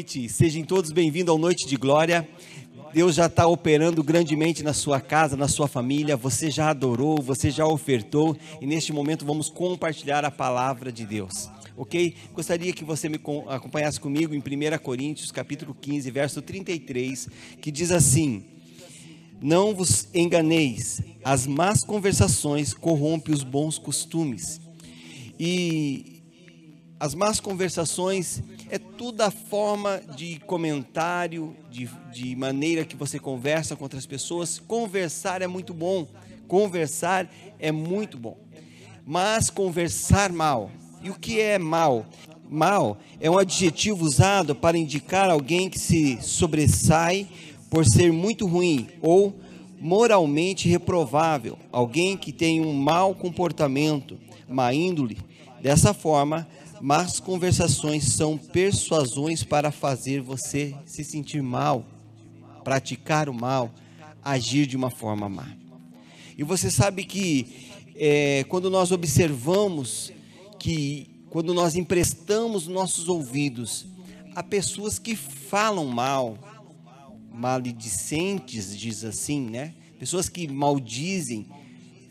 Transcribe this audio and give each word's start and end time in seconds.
noite, 0.00 0.30
sejam 0.30 0.64
todos 0.64 0.92
bem-vindos 0.92 1.30
ao 1.30 1.36
Noite 1.36 1.66
de 1.66 1.76
Glória. 1.76 2.26
Deus 2.94 3.14
já 3.16 3.26
está 3.26 3.46
operando 3.46 4.02
grandemente 4.02 4.62
na 4.62 4.72
sua 4.72 4.98
casa, 4.98 5.36
na 5.36 5.46
sua 5.46 5.68
família. 5.68 6.16
Você 6.16 6.50
já 6.50 6.70
adorou, 6.70 7.20
você 7.20 7.50
já 7.50 7.66
ofertou 7.66 8.34
e 8.62 8.66
neste 8.66 8.94
momento 8.94 9.26
vamos 9.26 9.50
compartilhar 9.50 10.24
a 10.24 10.30
palavra 10.30 10.90
de 10.90 11.04
Deus. 11.04 11.50
Ok? 11.76 12.14
Gostaria 12.32 12.72
que 12.72 12.82
você 12.82 13.10
me 13.10 13.20
acompanhasse 13.48 14.00
comigo 14.00 14.34
em 14.34 14.38
1 14.38 14.78
Coríntios, 14.78 15.30
capítulo 15.30 15.76
15, 15.78 16.10
verso 16.10 16.40
33, 16.40 17.28
que 17.60 17.70
diz 17.70 17.90
assim: 17.90 18.42
Não 19.38 19.74
vos 19.74 20.08
enganeis, 20.14 21.02
as 21.22 21.46
más 21.46 21.84
conversações 21.84 22.72
corrompem 22.72 23.34
os 23.34 23.44
bons 23.44 23.78
costumes. 23.78 24.62
E 25.38 26.09
as 27.00 27.14
más 27.14 27.40
conversações 27.40 28.42
é 28.68 28.78
toda 28.78 29.28
a 29.28 29.30
forma 29.30 30.02
de 30.14 30.38
comentário, 30.40 31.56
de, 31.70 31.88
de 32.12 32.36
maneira 32.36 32.84
que 32.84 32.94
você 32.94 33.18
conversa 33.18 33.74
com 33.74 33.84
outras 33.84 34.04
pessoas. 34.04 34.58
Conversar 34.58 35.40
é 35.40 35.46
muito 35.46 35.72
bom, 35.72 36.06
conversar 36.46 37.26
é 37.58 37.72
muito 37.72 38.18
bom. 38.18 38.36
Mas 39.06 39.48
conversar 39.48 40.30
mal, 40.30 40.70
e 41.02 41.08
o 41.08 41.14
que 41.14 41.40
é 41.40 41.58
mal? 41.58 42.04
Mal 42.46 42.98
é 43.18 43.30
um 43.30 43.38
adjetivo 43.38 44.04
usado 44.04 44.54
para 44.54 44.76
indicar 44.76 45.30
alguém 45.30 45.70
que 45.70 45.78
se 45.78 46.18
sobressai 46.20 47.26
por 47.70 47.86
ser 47.86 48.12
muito 48.12 48.46
ruim 48.46 48.88
ou 49.00 49.34
moralmente 49.80 50.68
reprovável, 50.68 51.56
alguém 51.72 52.14
que 52.14 52.30
tem 52.30 52.60
um 52.60 52.74
mau 52.74 53.14
comportamento, 53.14 54.18
má 54.46 54.74
índole. 54.74 55.16
Dessa 55.62 55.92
forma, 55.94 56.46
más 56.80 57.20
conversações 57.20 58.04
são 58.12 58.38
persuasões 58.38 59.44
para 59.44 59.70
fazer 59.70 60.20
você 60.20 60.74
se 60.86 61.04
sentir 61.04 61.42
mal, 61.42 61.84
praticar 62.64 63.28
o 63.28 63.34
mal, 63.34 63.70
agir 64.24 64.66
de 64.66 64.76
uma 64.76 64.90
forma 64.90 65.28
má. 65.28 65.48
E 66.36 66.42
você 66.42 66.70
sabe 66.70 67.04
que 67.04 67.70
é, 67.94 68.44
quando 68.48 68.70
nós 68.70 68.92
observamos 68.92 70.10
que 70.58 71.10
quando 71.28 71.52
nós 71.52 71.76
emprestamos 71.76 72.66
nossos 72.66 73.08
ouvidos 73.08 73.86
a 74.34 74.42
pessoas 74.42 74.98
que 74.98 75.14
falam 75.14 75.86
mal, 75.86 76.38
maledicentes, 77.32 78.76
diz 78.76 79.04
assim, 79.04 79.42
né? 79.42 79.74
Pessoas 79.98 80.28
que 80.28 80.48
maldizem, 80.48 81.46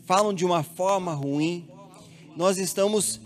falam 0.06 0.32
de 0.32 0.44
uma 0.44 0.62
forma 0.62 1.12
ruim, 1.12 1.68
nós 2.36 2.56
estamos 2.56 3.20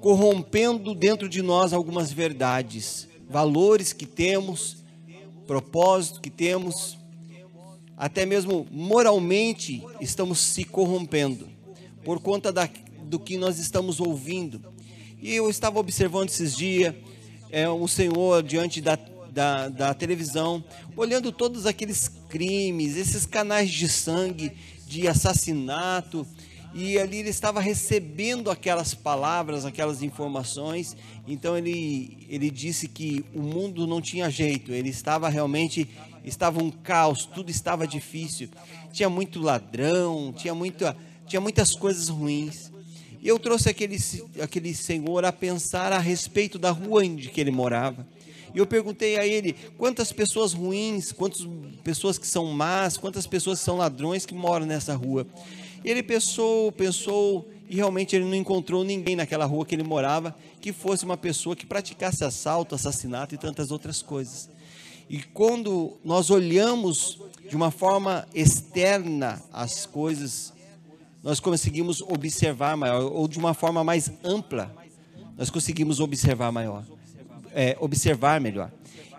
corrompendo 0.00 0.94
dentro 0.94 1.28
de 1.28 1.42
nós 1.42 1.72
algumas 1.72 2.12
verdades, 2.12 3.08
valores 3.28 3.92
que 3.92 4.06
temos, 4.06 4.78
propósito 5.46 6.20
que 6.20 6.30
temos, 6.30 6.98
até 7.96 8.24
mesmo 8.24 8.66
moralmente 8.70 9.84
estamos 10.00 10.38
se 10.38 10.64
corrompendo 10.64 11.48
por 12.04 12.20
conta 12.20 12.52
da, 12.52 12.68
do 13.02 13.18
que 13.18 13.36
nós 13.36 13.58
estamos 13.58 14.00
ouvindo. 14.00 14.60
E 15.20 15.34
eu 15.34 15.50
estava 15.50 15.80
observando 15.80 16.28
esses 16.28 16.56
dias 16.56 16.94
é, 17.50 17.68
um 17.68 17.88
senhor 17.88 18.42
diante 18.42 18.80
da, 18.80 18.96
da, 19.32 19.68
da 19.68 19.94
televisão, 19.94 20.62
olhando 20.96 21.32
todos 21.32 21.66
aqueles 21.66 22.08
crimes, 22.28 22.96
esses 22.96 23.26
canais 23.26 23.70
de 23.70 23.88
sangue, 23.88 24.52
de 24.86 25.08
assassinato, 25.08 26.26
e 26.74 26.98
ali 26.98 27.18
ele 27.18 27.30
estava 27.30 27.60
recebendo 27.60 28.50
aquelas 28.50 28.94
palavras, 28.94 29.64
aquelas 29.64 30.02
informações. 30.02 30.96
Então 31.26 31.56
ele, 31.56 32.26
ele 32.28 32.50
disse 32.50 32.88
que 32.88 33.24
o 33.34 33.40
mundo 33.40 33.86
não 33.86 34.00
tinha 34.00 34.30
jeito, 34.30 34.72
ele 34.72 34.90
estava 34.90 35.28
realmente 35.28 35.88
estava 36.24 36.62
um 36.62 36.70
caos, 36.70 37.24
tudo 37.24 37.50
estava 37.50 37.86
difícil. 37.86 38.48
Tinha 38.92 39.08
muito 39.08 39.40
ladrão, 39.40 40.32
tinha 40.36 40.54
muita 40.54 40.96
tinha 41.26 41.40
muitas 41.40 41.74
coisas 41.74 42.08
ruins. 42.08 42.72
E 43.20 43.28
eu 43.28 43.38
trouxe 43.38 43.68
aquele, 43.68 43.98
aquele 44.40 44.74
senhor 44.74 45.24
a 45.24 45.32
pensar 45.32 45.92
a 45.92 45.98
respeito 45.98 46.58
da 46.58 46.70
rua 46.70 47.02
onde 47.02 47.28
que 47.28 47.40
ele 47.40 47.50
morava. 47.50 48.06
E 48.54 48.58
eu 48.58 48.66
perguntei 48.66 49.18
a 49.18 49.26
ele 49.26 49.54
quantas 49.76 50.10
pessoas 50.10 50.54
ruins, 50.54 51.12
quantas 51.12 51.46
pessoas 51.84 52.16
que 52.16 52.26
são 52.26 52.46
más, 52.46 52.96
quantas 52.96 53.26
pessoas 53.26 53.58
que 53.58 53.64
são 53.64 53.76
ladrões 53.76 54.24
que 54.24 54.34
moram 54.34 54.64
nessa 54.64 54.94
rua. 54.94 55.26
E 55.84 55.90
ele 55.90 56.02
pensou, 56.02 56.72
pensou, 56.72 57.48
e 57.68 57.76
realmente 57.76 58.16
ele 58.16 58.24
não 58.24 58.34
encontrou 58.34 58.84
ninguém 58.84 59.16
naquela 59.16 59.44
rua 59.44 59.64
que 59.64 59.74
ele 59.74 59.82
morava 59.82 60.34
que 60.60 60.72
fosse 60.72 61.04
uma 61.04 61.16
pessoa 61.16 61.54
que 61.54 61.66
praticasse 61.66 62.24
assalto, 62.24 62.74
assassinato 62.74 63.34
e 63.34 63.38
tantas 63.38 63.70
outras 63.70 64.02
coisas. 64.02 64.50
E 65.08 65.22
quando 65.22 65.96
nós 66.04 66.30
olhamos 66.30 67.18
de 67.48 67.56
uma 67.56 67.70
forma 67.70 68.26
externa 68.34 69.42
as 69.52 69.86
coisas 69.86 70.52
nós 71.22 71.40
conseguimos 71.40 72.00
observar 72.00 72.76
maior, 72.76 73.02
ou 73.12 73.26
de 73.26 73.38
uma 73.38 73.52
forma 73.52 73.82
mais 73.82 74.10
ampla, 74.22 74.74
nós 75.36 75.50
conseguimos 75.50 76.00
observar 76.00 76.52
maior, 76.52 76.84
é, 77.52 77.76
observar 77.80 78.40
melhor. 78.40 78.70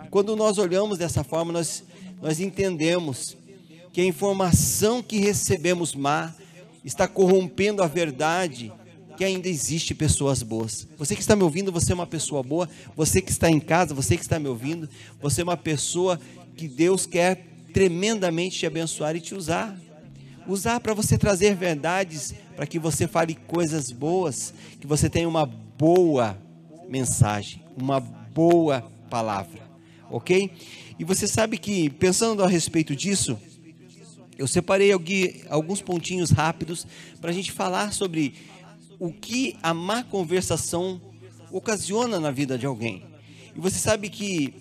quando 0.10 0.36
nós 0.36 0.58
olhamos 0.58 0.98
dessa 0.98 1.24
forma, 1.24 1.52
nós, 1.52 1.84
nós 2.22 2.40
entendemos 2.40 3.38
que 3.92 4.02
a 4.02 4.06
informação 4.06 5.04
que 5.04 5.20
recebemos 5.20 5.94
má 5.94 6.34
está 6.84 7.08
corrompendo 7.08 7.84
a 7.84 7.88
verdade 7.88 8.72
que 9.18 9.24
ainda 9.24 9.50
existe 9.50 9.94
pessoas 9.94 10.42
boas. 10.42 10.88
Você 10.98 11.14
que 11.16 11.22
está 11.22 11.36
me 11.36 11.44
ouvindo, 11.44 11.72
você 11.72 11.92
é 11.92 11.96
uma 11.96 12.08
pessoa 12.08 12.42
boa. 12.42 12.70
Você 12.96 13.22
que 13.22 13.32
está 13.32 13.50
em 13.50 13.60
casa, 13.60 13.94
você 13.94 14.16
que 14.16 14.24
está 14.24 14.40
me 14.40 14.48
ouvindo, 14.48 14.90
você 15.22 15.42
é 15.42 15.44
uma 15.44 15.58
pessoa 15.58 16.20
que 16.56 16.68
Deus 16.68 17.06
quer 17.06 17.46
tremendamente 17.74 18.60
te 18.60 18.66
abençoar 18.66 19.16
e 19.16 19.22
te 19.22 19.36
usar 19.36 19.78
usar 20.52 20.80
para 20.80 20.94
você 20.94 21.18
trazer 21.18 21.56
verdades, 21.56 22.34
para 22.56 22.66
que 22.66 22.80
você 22.80 23.08
fale 23.08 23.36
coisas 23.36 23.92
boas, 23.92 24.54
que 24.80 24.88
você 24.88 25.10
tenha 25.10 25.28
uma 25.28 25.46
boa 25.46 26.38
mensagem, 26.90 27.62
uma 27.78 28.00
boa 28.00 28.82
palavra, 29.10 29.62
ok? 30.10 30.52
E 30.98 31.04
você 31.04 31.28
sabe 31.28 31.58
que, 31.58 31.90
pensando 31.90 32.44
a 32.44 32.48
respeito 32.48 32.96
disso, 32.96 33.38
eu 34.40 34.48
separei 34.48 34.90
alguns 35.50 35.82
pontinhos 35.82 36.32
rápidos 36.32 36.88
para 37.20 37.30
a 37.30 37.34
gente 37.34 37.52
falar 37.52 37.92
sobre 37.92 38.36
o 38.98 39.12
que 39.12 39.58
a 39.62 39.74
má 39.74 40.02
conversação 40.02 41.02
ocasiona 41.52 42.22
na 42.22 42.32
vida 42.32 42.58
de 42.58 42.66
alguém. 42.66 43.04
E 43.54 43.60
você 43.60 43.78
sabe 43.78 44.08
que 44.08 44.54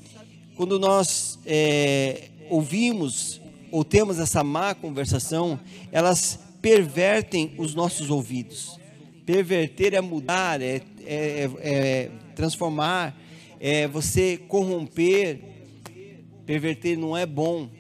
quando 0.57 0.81
nós 0.81 1.39
é, 1.47 2.29
ouvimos 2.51 3.41
ou 3.71 3.85
temos 3.85 4.19
essa 4.19 4.43
má 4.43 4.75
conversação, 4.75 5.61
elas 5.93 6.41
pervertem 6.61 7.55
os 7.57 7.73
nossos 7.73 8.11
ouvidos. 8.11 8.81
Perverter 9.25 9.95
é 9.95 10.01
mudar, 10.01 10.61
é, 10.61 10.83
é, 11.07 11.51
é 11.61 12.11
transformar, 12.35 13.17
é 13.61 13.87
você 13.87 14.37
corromper. 14.49 15.39
Perverter 16.45 16.99
não 16.99 17.17
é 17.17 17.25
bom. 17.25 17.78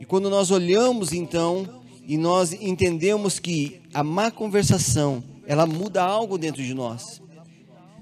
E 0.00 0.06
quando 0.06 0.30
nós 0.30 0.50
olhamos 0.50 1.12
então 1.12 1.68
e 2.08 2.16
nós 2.16 2.54
entendemos 2.54 3.38
que 3.38 3.82
a 3.92 4.02
má 4.02 4.30
conversação, 4.30 5.22
ela 5.46 5.66
muda 5.66 6.02
algo 6.02 6.38
dentro 6.38 6.62
de 6.62 6.72
nós. 6.72 7.20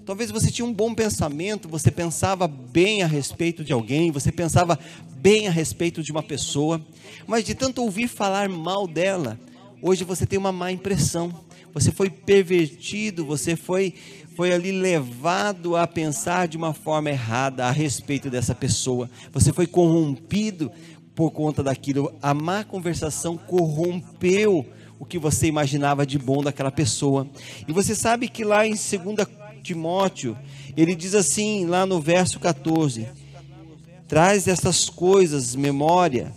Talvez 0.06 0.30
você 0.30 0.48
tinha 0.48 0.64
um 0.64 0.72
bom 0.72 0.94
pensamento, 0.94 1.68
você 1.68 1.90
pensava 1.90 2.46
bem 2.46 3.02
a 3.02 3.06
respeito 3.08 3.64
de 3.64 3.72
alguém, 3.72 4.12
você 4.12 4.30
pensava 4.30 4.78
bem 5.16 5.48
a 5.48 5.50
respeito 5.50 6.00
de 6.00 6.12
uma 6.12 6.22
pessoa, 6.22 6.80
mas 7.26 7.44
de 7.44 7.52
tanto 7.52 7.82
ouvir 7.82 8.06
falar 8.06 8.48
mal 8.48 8.86
dela, 8.86 9.38
hoje 9.82 10.04
você 10.04 10.24
tem 10.24 10.38
uma 10.38 10.52
má 10.52 10.70
impressão. 10.70 11.34
Você 11.74 11.90
foi 11.90 12.08
pervertido, 12.08 13.26
você 13.26 13.56
foi 13.56 13.92
foi 14.38 14.52
ali 14.52 14.70
levado 14.70 15.74
a 15.74 15.84
pensar 15.84 16.46
de 16.46 16.56
uma 16.56 16.72
forma 16.72 17.10
errada 17.10 17.66
a 17.66 17.72
respeito 17.72 18.30
dessa 18.30 18.54
pessoa. 18.54 19.10
Você 19.32 19.52
foi 19.52 19.66
corrompido 19.66 20.70
por 21.18 21.32
conta 21.32 21.64
daquilo. 21.64 22.14
A 22.22 22.32
má 22.32 22.62
conversação 22.62 23.36
corrompeu 23.36 24.64
o 25.00 25.04
que 25.04 25.18
você 25.18 25.48
imaginava 25.48 26.06
de 26.06 26.16
bom 26.16 26.44
daquela 26.44 26.70
pessoa. 26.70 27.26
E 27.66 27.72
você 27.72 27.92
sabe 27.92 28.28
que 28.28 28.44
lá 28.44 28.64
em 28.64 28.70
2 28.70 29.26
Timóteo, 29.60 30.38
ele 30.76 30.94
diz 30.94 31.16
assim, 31.16 31.66
lá 31.66 31.84
no 31.84 32.00
verso 32.00 32.38
14: 32.38 33.08
Traz 34.06 34.46
essas 34.46 34.88
coisas 34.88 35.56
memória, 35.56 36.32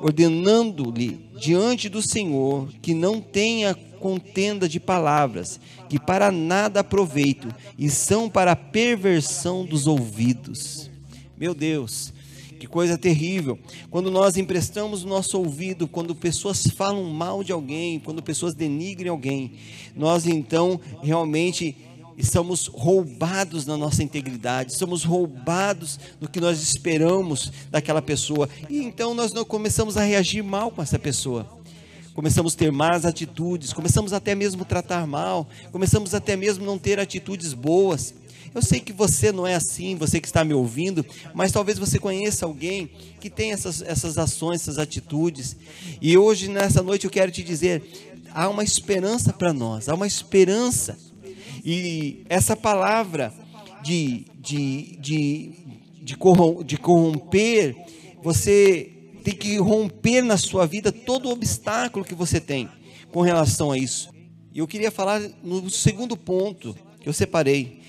ordenando-lhe 0.00 1.28
diante 1.38 1.90
do 1.90 2.00
Senhor 2.00 2.72
que 2.80 2.94
não 2.94 3.20
tenha 3.20 3.74
contenda 3.74 4.66
de 4.66 4.80
palavras, 4.80 5.60
que 5.90 6.00
para 6.00 6.32
nada 6.32 6.80
aproveito 6.80 7.54
e 7.78 7.90
são 7.90 8.30
para 8.30 8.52
a 8.52 8.56
perversão 8.56 9.66
dos 9.66 9.86
ouvidos. 9.86 10.90
Meu 11.36 11.54
Deus, 11.54 12.14
que 12.62 12.68
coisa 12.68 12.96
terrível. 12.96 13.58
Quando 13.90 14.08
nós 14.08 14.36
emprestamos 14.36 15.02
o 15.02 15.08
nosso 15.08 15.36
ouvido, 15.36 15.88
quando 15.88 16.14
pessoas 16.14 16.62
falam 16.76 17.02
mal 17.10 17.42
de 17.42 17.50
alguém, 17.50 17.98
quando 17.98 18.22
pessoas 18.22 18.54
denigrem 18.54 19.10
alguém, 19.10 19.54
nós 19.96 20.26
então 20.26 20.80
realmente 21.02 21.76
estamos 22.16 22.68
roubados 22.68 23.66
na 23.66 23.76
nossa 23.76 24.00
integridade, 24.04 24.76
somos 24.76 25.02
roubados 25.02 25.98
no 26.20 26.28
que 26.28 26.40
nós 26.40 26.62
esperamos 26.62 27.50
daquela 27.68 28.00
pessoa. 28.00 28.48
E 28.70 28.78
então 28.78 29.12
nós 29.12 29.32
não 29.32 29.44
começamos 29.44 29.96
a 29.96 30.04
reagir 30.04 30.44
mal 30.44 30.70
com 30.70 30.80
essa 30.80 31.00
pessoa. 31.00 31.44
Começamos 32.14 32.54
a 32.54 32.58
ter 32.58 32.70
más 32.70 33.04
atitudes, 33.04 33.72
começamos 33.72 34.12
até 34.12 34.36
mesmo 34.36 34.62
a 34.62 34.66
tratar 34.66 35.04
mal, 35.04 35.48
começamos 35.72 36.14
até 36.14 36.36
mesmo 36.36 36.62
a 36.62 36.66
não 36.68 36.78
ter 36.78 37.00
atitudes 37.00 37.54
boas. 37.54 38.14
Eu 38.54 38.62
sei 38.62 38.80
que 38.80 38.92
você 38.92 39.32
não 39.32 39.46
é 39.46 39.54
assim, 39.54 39.96
você 39.96 40.20
que 40.20 40.26
está 40.26 40.44
me 40.44 40.52
ouvindo, 40.52 41.04
mas 41.34 41.52
talvez 41.52 41.78
você 41.78 41.98
conheça 41.98 42.44
alguém 42.44 42.90
que 43.20 43.30
tem 43.30 43.52
essas, 43.52 43.80
essas 43.82 44.18
ações, 44.18 44.60
essas 44.62 44.78
atitudes. 44.78 45.56
E 46.00 46.16
hoje, 46.18 46.48
nessa 46.48 46.82
noite, 46.82 47.04
eu 47.04 47.10
quero 47.10 47.32
te 47.32 47.42
dizer: 47.42 47.82
há 48.34 48.48
uma 48.48 48.62
esperança 48.62 49.32
para 49.32 49.52
nós, 49.52 49.88
há 49.88 49.94
uma 49.94 50.06
esperança 50.06 50.96
e 51.64 52.24
essa 52.28 52.56
palavra 52.56 53.32
de, 53.82 54.26
de, 54.40 54.96
de, 54.96 55.52
de, 56.02 56.16
corromper, 56.78 57.76
você 58.22 58.90
tem 59.22 59.34
que 59.34 59.56
romper 59.58 60.22
na 60.22 60.36
sua 60.36 60.66
vida 60.66 60.90
todo 60.90 61.28
o 61.28 61.32
obstáculo 61.32 62.04
que 62.04 62.14
você 62.14 62.40
tem 62.40 62.68
com 63.12 63.20
relação 63.20 63.70
a 63.70 63.78
isso. 63.78 64.10
E 64.52 64.58
eu 64.58 64.66
queria 64.66 64.90
falar 64.90 65.20
no 65.42 65.70
segundo 65.70 66.16
ponto 66.16 66.76
que 67.00 67.08
eu 67.08 67.12
separei. 67.12 67.80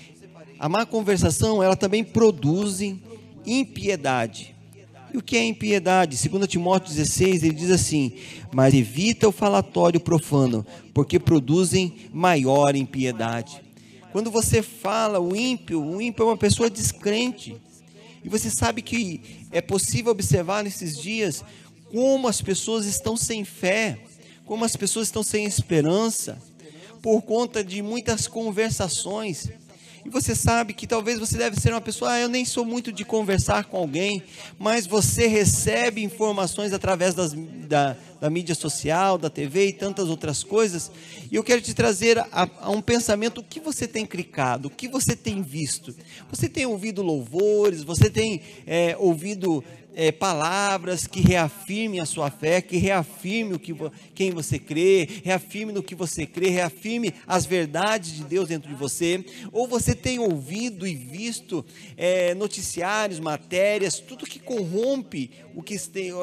A 0.64 0.68
má 0.70 0.86
conversação, 0.86 1.62
ela 1.62 1.76
também 1.76 2.02
produz 2.02 2.80
impiedade. 3.44 4.56
E 5.12 5.18
o 5.18 5.22
que 5.22 5.36
é 5.36 5.44
impiedade? 5.44 6.16
Segundo 6.16 6.46
Timóteo 6.46 6.88
16, 6.88 7.42
ele 7.42 7.54
diz 7.54 7.70
assim: 7.70 8.14
"Mas 8.50 8.72
evita 8.72 9.28
o 9.28 9.30
falatório 9.30 10.00
profano, 10.00 10.64
porque 10.94 11.18
produzem 11.18 12.08
maior 12.14 12.74
impiedade." 12.74 13.62
Quando 14.10 14.30
você 14.30 14.62
fala 14.62 15.20
o 15.20 15.36
ímpio, 15.36 15.84
o 15.84 16.00
ímpio 16.00 16.22
é 16.22 16.26
uma 16.28 16.36
pessoa 16.38 16.70
descrente. 16.70 17.54
E 18.24 18.28
você 18.30 18.48
sabe 18.48 18.80
que 18.80 19.20
é 19.52 19.60
possível 19.60 20.12
observar 20.12 20.64
nesses 20.64 20.96
dias 20.98 21.44
como 21.92 22.26
as 22.26 22.40
pessoas 22.40 22.86
estão 22.86 23.18
sem 23.18 23.44
fé, 23.44 23.98
como 24.46 24.64
as 24.64 24.74
pessoas 24.76 25.08
estão 25.08 25.22
sem 25.22 25.44
esperança, 25.44 26.40
por 27.02 27.20
conta 27.20 27.62
de 27.62 27.82
muitas 27.82 28.26
conversações. 28.26 29.50
E 30.04 30.10
você 30.10 30.34
sabe 30.34 30.74
que 30.74 30.86
talvez 30.86 31.18
você 31.18 31.38
deve 31.38 31.58
ser 31.58 31.70
uma 31.70 31.80
pessoa, 31.80 32.12
ah, 32.12 32.20
eu 32.20 32.28
nem 32.28 32.44
sou 32.44 32.62
muito 32.62 32.92
de 32.92 33.06
conversar 33.06 33.64
com 33.64 33.78
alguém, 33.78 34.22
mas 34.58 34.86
você 34.86 35.26
recebe 35.26 36.04
informações 36.04 36.74
através 36.74 37.14
das, 37.14 37.32
da, 37.32 37.96
da 38.20 38.28
mídia 38.28 38.54
social, 38.54 39.16
da 39.16 39.30
TV 39.30 39.68
e 39.68 39.72
tantas 39.72 40.10
outras 40.10 40.44
coisas. 40.44 40.90
E 41.32 41.36
eu 41.36 41.42
quero 41.42 41.62
te 41.62 41.72
trazer 41.72 42.18
a, 42.18 42.48
a 42.60 42.70
um 42.70 42.82
pensamento: 42.82 43.38
o 43.38 43.42
que 43.42 43.58
você 43.58 43.88
tem 43.88 44.04
clicado, 44.04 44.68
o 44.68 44.70
que 44.70 44.88
você 44.88 45.16
tem 45.16 45.40
visto? 45.40 45.94
Você 46.30 46.50
tem 46.50 46.66
ouvido 46.66 47.00
louvores, 47.00 47.82
você 47.82 48.10
tem 48.10 48.42
é, 48.66 48.94
ouvido 48.98 49.64
é, 49.94 50.10
palavras 50.12 51.06
que 51.06 51.20
reafirmem 51.20 52.00
a 52.00 52.06
sua 52.06 52.30
fé, 52.30 52.60
que 52.60 52.76
reafirme 52.76 53.54
o 53.54 53.58
que, 53.58 53.74
quem 54.14 54.30
você 54.30 54.58
crê, 54.58 55.08
reafirme 55.24 55.72
no 55.72 55.82
que 55.82 55.94
você 55.94 56.26
crê, 56.26 56.48
reafirme 56.48 57.14
as 57.26 57.46
verdades 57.46 58.14
de 58.16 58.24
Deus 58.24 58.48
dentro 58.48 58.68
de 58.68 58.74
você, 58.74 59.24
ou 59.52 59.68
você 59.68 59.94
tem 59.94 60.18
ouvido 60.18 60.86
e 60.86 60.94
visto 60.94 61.64
é, 61.96 62.34
noticiários, 62.34 63.20
matérias, 63.20 63.98
tudo 63.98 64.26
que 64.26 64.38
corrompe 64.38 65.30
o 65.54 65.62
que 65.62 65.76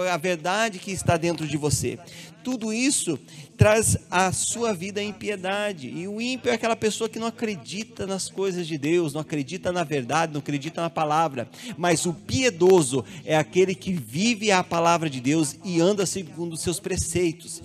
a 0.10 0.18
verdade 0.18 0.80
que 0.80 0.92
está 0.92 1.18
dentro 1.18 1.48
de 1.48 1.58
você. 1.58 1.98
Tudo 2.44 2.74
isso 2.74 3.20
traz 3.62 3.96
a 4.10 4.32
sua 4.32 4.74
vida 4.74 5.04
em 5.04 5.14
piedade. 5.14 5.88
E 5.88 6.08
o 6.08 6.20
ímpio 6.20 6.50
é 6.50 6.56
aquela 6.56 6.76
pessoa 6.76 7.08
que 7.08 7.20
não 7.20 7.28
acredita 7.28 8.08
nas 8.08 8.28
coisas 8.28 8.66
de 8.66 8.76
Deus, 8.76 9.14
não 9.14 9.22
acredita 9.22 9.72
na 9.72 9.84
verdade, 9.84 10.34
não 10.34 10.40
acredita 10.40 10.82
na 10.82 10.90
palavra. 10.90 11.48
Mas 11.78 12.08
o 12.08 12.12
piedoso 12.12 13.06
é 13.24 13.38
aquele 13.38 13.76
que 13.76 13.94
vive 13.94 14.52
a 14.52 14.64
palavra 14.64 15.08
de 15.08 15.22
Deus 15.22 15.58
e 15.64 15.80
anda 15.80 16.08
segundo 16.08 16.54
os 16.54 16.62
seus 16.62 16.80
preceitos. 16.80 17.62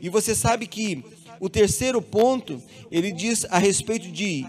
E 0.00 0.08
você 0.08 0.36
sabe 0.36 0.68
que 0.68 1.02
o 1.40 1.48
terceiro 1.48 2.00
ponto, 2.00 2.62
ele 2.88 3.10
diz 3.10 3.44
a 3.50 3.58
respeito 3.58 4.06
de 4.06 4.46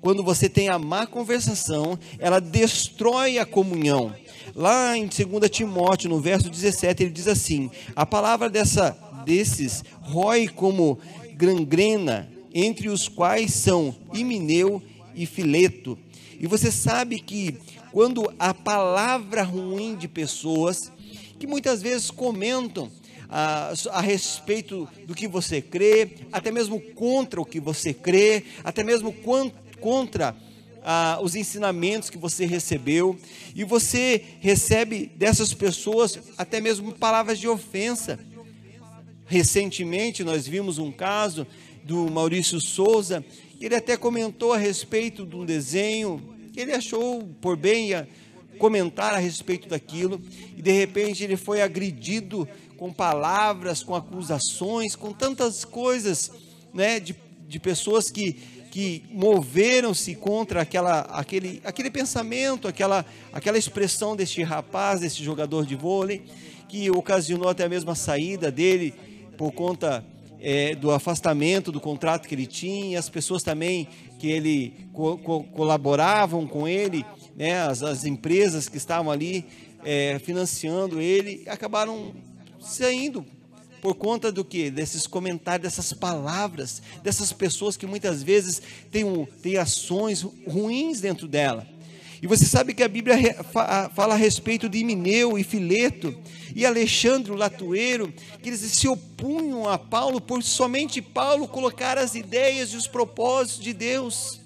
quando 0.00 0.22
você 0.22 0.48
tem 0.48 0.68
a 0.68 0.78
má 0.78 1.04
conversação, 1.04 1.98
ela 2.16 2.40
destrói 2.40 3.38
a 3.38 3.44
comunhão. 3.44 4.14
Lá 4.54 4.96
em 4.96 5.08
2 5.08 5.50
Timóteo, 5.50 6.08
no 6.08 6.20
verso 6.20 6.48
17, 6.48 7.02
ele 7.02 7.10
diz 7.10 7.26
assim: 7.26 7.72
A 7.96 8.06
palavra 8.06 8.48
dessa 8.48 8.96
desses 9.24 9.84
rói 10.00 10.48
como 10.48 10.98
gangrena, 11.34 12.30
entre 12.52 12.88
os 12.88 13.08
quais 13.08 13.52
são 13.52 13.94
Imineu 14.12 14.82
e 15.14 15.26
Fileto. 15.26 15.98
E 16.38 16.46
você 16.46 16.70
sabe 16.70 17.18
que 17.18 17.58
quando 17.90 18.32
a 18.38 18.52
palavra 18.52 19.42
ruim 19.42 19.96
de 19.96 20.08
pessoas, 20.08 20.90
que 21.38 21.46
muitas 21.46 21.82
vezes 21.82 22.10
comentam 22.10 22.90
a, 23.28 23.72
a, 23.90 24.00
respeito 24.00 24.88
do 25.06 25.14
que 25.14 25.26
você 25.26 25.60
crê, 25.60 26.10
até 26.32 26.50
mesmo 26.50 26.80
contra 26.80 27.40
o 27.40 27.44
que 27.44 27.60
você 27.60 27.92
crê, 27.92 28.44
até 28.62 28.84
mesmo 28.84 29.14
contra 29.80 30.36
ah, 30.84 31.18
os 31.22 31.34
ensinamentos 31.34 32.10
que 32.10 32.18
você 32.18 32.46
recebeu, 32.46 33.18
e 33.54 33.64
você 33.64 34.22
recebe 34.40 35.10
dessas 35.16 35.54
pessoas 35.54 36.18
até 36.36 36.60
mesmo 36.60 36.92
palavras 36.92 37.38
de 37.38 37.48
ofensa. 37.48 38.18
Recentemente 39.34 40.22
nós 40.22 40.46
vimos 40.46 40.78
um 40.78 40.92
caso 40.92 41.44
do 41.82 42.08
Maurício 42.08 42.60
Souza, 42.60 43.24
ele 43.60 43.74
até 43.74 43.96
comentou 43.96 44.52
a 44.52 44.56
respeito 44.56 45.26
de 45.26 45.34
um 45.34 45.44
desenho, 45.44 46.22
ele 46.56 46.70
achou 46.70 47.20
por 47.40 47.56
bem 47.56 47.90
comentar 48.60 49.12
a 49.12 49.18
respeito 49.18 49.68
daquilo, 49.68 50.22
e 50.56 50.62
de 50.62 50.70
repente 50.70 51.24
ele 51.24 51.36
foi 51.36 51.62
agredido 51.62 52.48
com 52.76 52.92
palavras, 52.92 53.82
com 53.82 53.96
acusações, 53.96 54.94
com 54.94 55.12
tantas 55.12 55.64
coisas, 55.64 56.30
né, 56.72 57.00
de, 57.00 57.16
de 57.48 57.58
pessoas 57.58 58.12
que, 58.12 58.34
que 58.70 59.02
moveram-se 59.10 60.14
contra 60.14 60.62
aquela, 60.62 61.00
aquele, 61.10 61.60
aquele 61.64 61.90
pensamento, 61.90 62.68
aquela, 62.68 63.04
aquela 63.32 63.58
expressão 63.58 64.14
deste 64.14 64.44
rapaz, 64.44 65.00
desse 65.00 65.24
jogador 65.24 65.66
de 65.66 65.74
vôlei, 65.74 66.22
que 66.68 66.88
ocasionou 66.88 67.48
até 67.48 67.64
a 67.64 67.94
saída 67.96 68.48
dele 68.48 68.94
por 69.36 69.52
conta 69.52 70.04
é, 70.40 70.74
do 70.74 70.90
afastamento 70.90 71.72
do 71.72 71.80
contrato 71.80 72.28
que 72.28 72.34
ele 72.34 72.46
tinha, 72.46 72.98
as 72.98 73.08
pessoas 73.08 73.42
também 73.42 73.88
que 74.18 74.28
ele 74.28 74.74
co 74.92 75.16
co 75.18 75.44
colaboravam 75.44 76.46
com 76.46 76.68
ele, 76.68 77.04
né, 77.36 77.62
as, 77.62 77.82
as 77.82 78.04
empresas 78.04 78.68
que 78.68 78.76
estavam 78.76 79.10
ali 79.10 79.46
é, 79.84 80.18
financiando 80.18 81.00
ele, 81.00 81.44
acabaram 81.46 82.12
saindo 82.60 83.24
por 83.80 83.94
conta 83.94 84.32
do 84.32 84.42
que? 84.42 84.70
Desses 84.70 85.06
comentários, 85.06 85.62
dessas 85.62 85.92
palavras, 85.92 86.80
dessas 87.02 87.32
pessoas 87.32 87.76
que 87.76 87.86
muitas 87.86 88.22
vezes 88.22 88.62
têm, 88.90 89.04
um, 89.04 89.26
têm 89.26 89.58
ações 89.58 90.22
ruins 90.22 91.02
dentro 91.02 91.28
dela. 91.28 91.66
E 92.22 92.26
você 92.26 92.44
sabe 92.44 92.74
que 92.74 92.82
a 92.82 92.88
Bíblia 92.88 93.16
fala 93.94 94.14
a 94.14 94.16
respeito 94.16 94.68
de 94.68 94.82
Mineu 94.84 95.38
e 95.38 95.44
Fileto 95.44 96.16
e 96.54 96.64
Alexandre 96.64 97.32
o 97.32 97.36
Latueiro, 97.36 98.12
que 98.42 98.48
eles 98.48 98.60
se 98.60 98.88
opunham 98.88 99.68
a 99.68 99.78
Paulo 99.78 100.20
por 100.20 100.42
somente 100.42 101.02
Paulo 101.02 101.48
colocar 101.48 101.98
as 101.98 102.14
ideias 102.14 102.70
e 102.70 102.76
os 102.76 102.86
propósitos 102.86 103.62
de 103.62 103.72
Deus. 103.72 104.40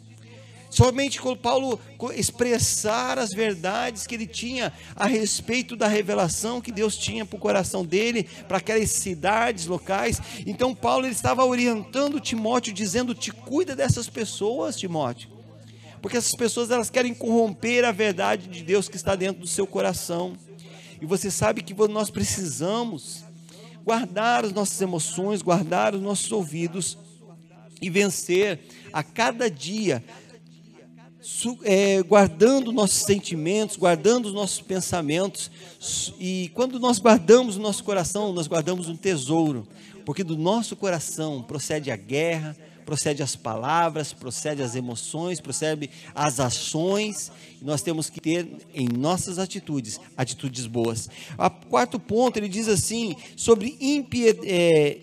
Somente 0.70 1.18
Paulo 1.42 1.80
expressar 2.14 3.18
as 3.18 3.32
verdades 3.32 4.06
que 4.06 4.14
ele 4.14 4.26
tinha 4.26 4.72
a 4.94 5.06
respeito 5.06 5.74
da 5.74 5.88
revelação 5.88 6.60
que 6.60 6.70
Deus 6.70 6.96
tinha 6.96 7.24
para 7.24 7.36
o 7.36 7.40
coração 7.40 7.84
dele, 7.84 8.24
para 8.46 8.58
aquelas 8.58 8.90
cidades 8.90 9.66
locais. 9.66 10.20
Então 10.46 10.74
Paulo 10.74 11.06
ele 11.06 11.14
estava 11.14 11.44
orientando 11.44 12.20
Timóteo, 12.20 12.72
dizendo: 12.72 13.14
"Te 13.14 13.32
cuida 13.32 13.74
dessas 13.74 14.08
pessoas, 14.08 14.76
Timóteo 14.76 15.37
porque 16.00 16.16
essas 16.16 16.34
pessoas 16.34 16.70
elas 16.70 16.90
querem 16.90 17.14
corromper 17.14 17.84
a 17.84 17.92
verdade 17.92 18.48
de 18.48 18.62
Deus 18.62 18.88
que 18.88 18.96
está 18.96 19.14
dentro 19.14 19.40
do 19.40 19.46
seu 19.46 19.66
coração. 19.66 20.36
E 21.00 21.06
você 21.06 21.30
sabe 21.30 21.62
que 21.62 21.74
nós 21.88 22.10
precisamos 22.10 23.24
guardar 23.84 24.44
as 24.44 24.52
nossas 24.52 24.80
emoções, 24.80 25.42
guardar 25.42 25.94
os 25.94 26.02
nossos 26.02 26.30
ouvidos 26.30 26.98
e 27.80 27.88
vencer 27.88 28.60
a 28.92 29.02
cada 29.02 29.50
dia, 29.50 30.04
é, 31.62 32.02
guardando 32.02 32.72
nossos 32.72 32.98
sentimentos, 32.98 33.76
guardando 33.76 34.26
os 34.26 34.34
nossos 34.34 34.60
pensamentos. 34.60 35.50
E 36.18 36.50
quando 36.54 36.78
nós 36.78 36.98
guardamos 36.98 37.56
o 37.56 37.60
nosso 37.60 37.84
coração, 37.84 38.32
nós 38.32 38.46
guardamos 38.46 38.88
um 38.88 38.96
tesouro, 38.96 39.66
porque 40.04 40.24
do 40.24 40.36
nosso 40.36 40.74
coração 40.74 41.42
procede 41.42 41.90
a 41.90 41.96
guerra, 41.96 42.56
procede 42.88 43.22
as 43.22 43.36
palavras, 43.36 44.14
procede 44.14 44.62
as 44.62 44.74
emoções, 44.74 45.42
procede 45.42 45.90
as 46.14 46.40
ações. 46.40 47.30
Nós 47.60 47.82
temos 47.82 48.08
que 48.08 48.18
ter 48.18 48.48
em 48.72 48.88
nossas 48.88 49.38
atitudes, 49.38 50.00
atitudes 50.16 50.66
boas. 50.66 51.06
O 51.36 51.50
quarto 51.68 52.00
ponto, 52.00 52.38
ele 52.38 52.48
diz 52.48 52.66
assim, 52.66 53.14
sobre 53.36 53.76
imped, 53.78 54.40
é, 54.42 55.00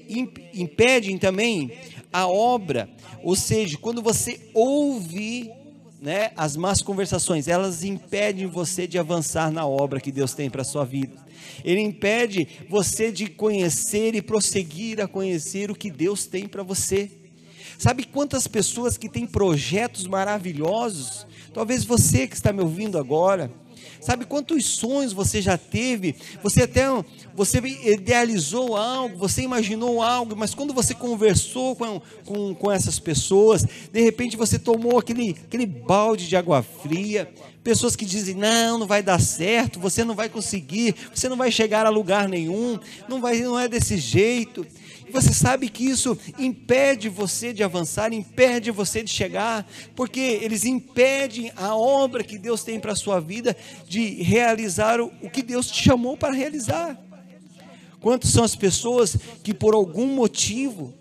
impedem 0.51 1.19
também 1.19 1.77
a 2.11 2.27
obra. 2.27 2.89
Ou 3.21 3.35
seja, 3.35 3.77
quando 3.77 4.01
você 4.01 4.49
ouve 4.51 5.51
né, 6.01 6.31
as 6.35 6.57
más 6.57 6.81
conversações, 6.81 7.47
elas 7.47 7.83
impedem 7.83 8.47
você 8.47 8.87
de 8.87 8.97
avançar 8.97 9.51
na 9.51 9.67
obra 9.67 10.01
que 10.01 10.11
Deus 10.11 10.33
tem 10.33 10.49
para 10.49 10.63
a 10.63 10.65
sua 10.65 10.85
vida. 10.85 11.23
Ele 11.63 11.81
impede 11.81 12.47
você 12.67 13.11
de 13.11 13.27
conhecer 13.27 14.15
e 14.15 14.23
prosseguir 14.23 14.99
a 14.99 15.07
conhecer 15.07 15.69
o 15.69 15.75
que 15.75 15.91
Deus 15.91 16.25
tem 16.25 16.47
para 16.47 16.63
você. 16.63 17.24
Sabe 17.77 18.05
quantas 18.05 18.47
pessoas 18.47 18.97
que 18.97 19.09
têm 19.09 19.25
projetos 19.25 20.07
maravilhosos? 20.07 21.25
Talvez 21.53 21.83
você 21.83 22.27
que 22.27 22.35
está 22.35 22.51
me 22.51 22.61
ouvindo 22.61 22.97
agora, 22.97 23.51
Sabe 24.05 24.23
quantos 24.23 24.65
sonhos 24.65 25.13
você 25.13 25.41
já 25.41 25.57
teve? 25.57 26.15
Você 26.43 26.61
até 26.61 26.83
você 27.33 27.57
idealizou 27.57 28.77
algo, 28.77 29.17
você 29.17 29.41
imaginou 29.41 29.99
algo, 29.99 30.35
mas 30.35 30.53
quando 30.53 30.75
você 30.75 30.93
conversou 30.93 31.75
com, 31.75 31.99
com, 32.23 32.53
com 32.53 32.71
essas 32.71 32.99
pessoas, 32.99 33.65
de 33.91 34.01
repente 34.01 34.37
você 34.37 34.59
tomou 34.59 34.99
aquele, 34.99 35.35
aquele 35.47 35.65
balde 35.65 36.27
de 36.27 36.37
água 36.37 36.61
fria. 36.61 37.27
Pessoas 37.63 37.95
que 37.95 38.05
dizem: 38.05 38.35
não, 38.35 38.77
não 38.77 38.85
vai 38.85 39.01
dar 39.01 39.19
certo, 39.19 39.79
você 39.79 40.03
não 40.03 40.13
vai 40.13 40.29
conseguir, 40.29 40.95
você 41.11 41.27
não 41.27 41.35
vai 41.35 41.51
chegar 41.51 41.87
a 41.87 41.89
lugar 41.89 42.29
nenhum, 42.29 42.79
não, 43.09 43.19
vai, 43.19 43.39
não 43.39 43.59
é 43.59 43.67
desse 43.67 43.97
jeito. 43.97 44.67
Você 45.15 45.33
sabe 45.33 45.69
que 45.69 45.85
isso 45.85 46.17
impede 46.37 47.07
você 47.07 47.53
de 47.53 47.63
avançar, 47.63 48.11
impede 48.11 48.69
você 48.69 49.01
de 49.01 49.09
chegar, 49.09 49.65
porque 49.95 50.19
eles 50.19 50.65
impedem 50.65 51.53
a 51.55 51.73
obra 51.73 52.21
que 52.21 52.37
Deus 52.37 52.65
tem 52.65 52.81
para 52.81 52.91
a 52.91 52.97
sua 52.97 53.21
vida 53.21 53.55
de 53.87 54.21
realizar 54.21 54.99
o 54.99 55.29
que 55.29 55.41
Deus 55.41 55.71
te 55.71 55.81
chamou 55.81 56.17
para 56.17 56.33
realizar. 56.33 56.99
Quantas 58.01 58.29
são 58.29 58.43
as 58.43 58.57
pessoas 58.57 59.15
que 59.41 59.53
por 59.53 59.73
algum 59.73 60.05
motivo 60.05 60.93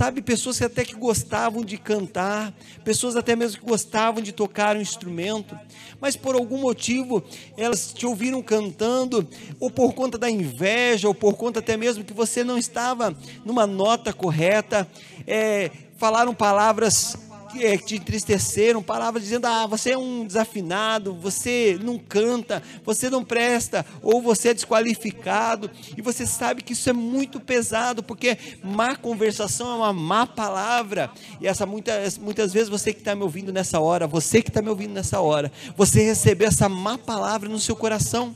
Sabe, 0.00 0.22
pessoas 0.22 0.56
que 0.56 0.64
até 0.64 0.82
que 0.82 0.94
gostavam 0.94 1.62
de 1.62 1.76
cantar, 1.76 2.54
pessoas 2.82 3.16
até 3.16 3.36
mesmo 3.36 3.60
que 3.60 3.66
gostavam 3.66 4.22
de 4.22 4.32
tocar 4.32 4.74
um 4.74 4.80
instrumento, 4.80 5.54
mas 6.00 6.16
por 6.16 6.34
algum 6.34 6.56
motivo 6.56 7.22
elas 7.54 7.92
te 7.92 8.06
ouviram 8.06 8.40
cantando, 8.40 9.28
ou 9.60 9.70
por 9.70 9.92
conta 9.92 10.16
da 10.16 10.30
inveja, 10.30 11.06
ou 11.06 11.14
por 11.14 11.34
conta 11.34 11.58
até 11.58 11.76
mesmo 11.76 12.02
que 12.02 12.14
você 12.14 12.42
não 12.42 12.56
estava 12.56 13.14
numa 13.44 13.66
nota 13.66 14.10
correta, 14.10 14.88
é, 15.26 15.70
falaram 15.98 16.32
palavras 16.32 17.14
que 17.50 17.64
é, 17.64 17.76
te 17.76 17.96
entristeceram, 17.96 18.82
palavras 18.82 19.22
dizendo: 19.22 19.46
ah, 19.46 19.66
você 19.66 19.90
é 19.90 19.98
um 19.98 20.26
desafinado, 20.26 21.14
você 21.14 21.78
não 21.82 21.98
canta, 21.98 22.62
você 22.84 23.10
não 23.10 23.24
presta, 23.24 23.84
ou 24.02 24.22
você 24.22 24.50
é 24.50 24.54
desqualificado, 24.54 25.70
e 25.96 26.02
você 26.02 26.26
sabe 26.26 26.62
que 26.62 26.72
isso 26.72 26.88
é 26.88 26.92
muito 26.92 27.40
pesado, 27.40 28.02
porque 28.02 28.38
má 28.62 28.96
conversação 28.96 29.70
é 29.70 29.74
uma 29.74 29.92
má 29.92 30.26
palavra, 30.26 31.10
e 31.40 31.46
essa 31.46 31.66
muitas, 31.66 32.18
muitas 32.18 32.52
vezes 32.52 32.68
você 32.68 32.92
que 32.92 33.00
está 33.00 33.14
me 33.14 33.22
ouvindo 33.22 33.52
nessa 33.52 33.80
hora, 33.80 34.06
você 34.06 34.42
que 34.42 34.50
está 34.50 34.62
me 34.62 34.68
ouvindo 34.68 34.92
nessa 34.92 35.20
hora, 35.20 35.50
você 35.76 36.02
recebeu 36.02 36.48
essa 36.48 36.68
má 36.68 36.96
palavra 36.96 37.48
no 37.48 37.58
seu 37.58 37.76
coração. 37.76 38.34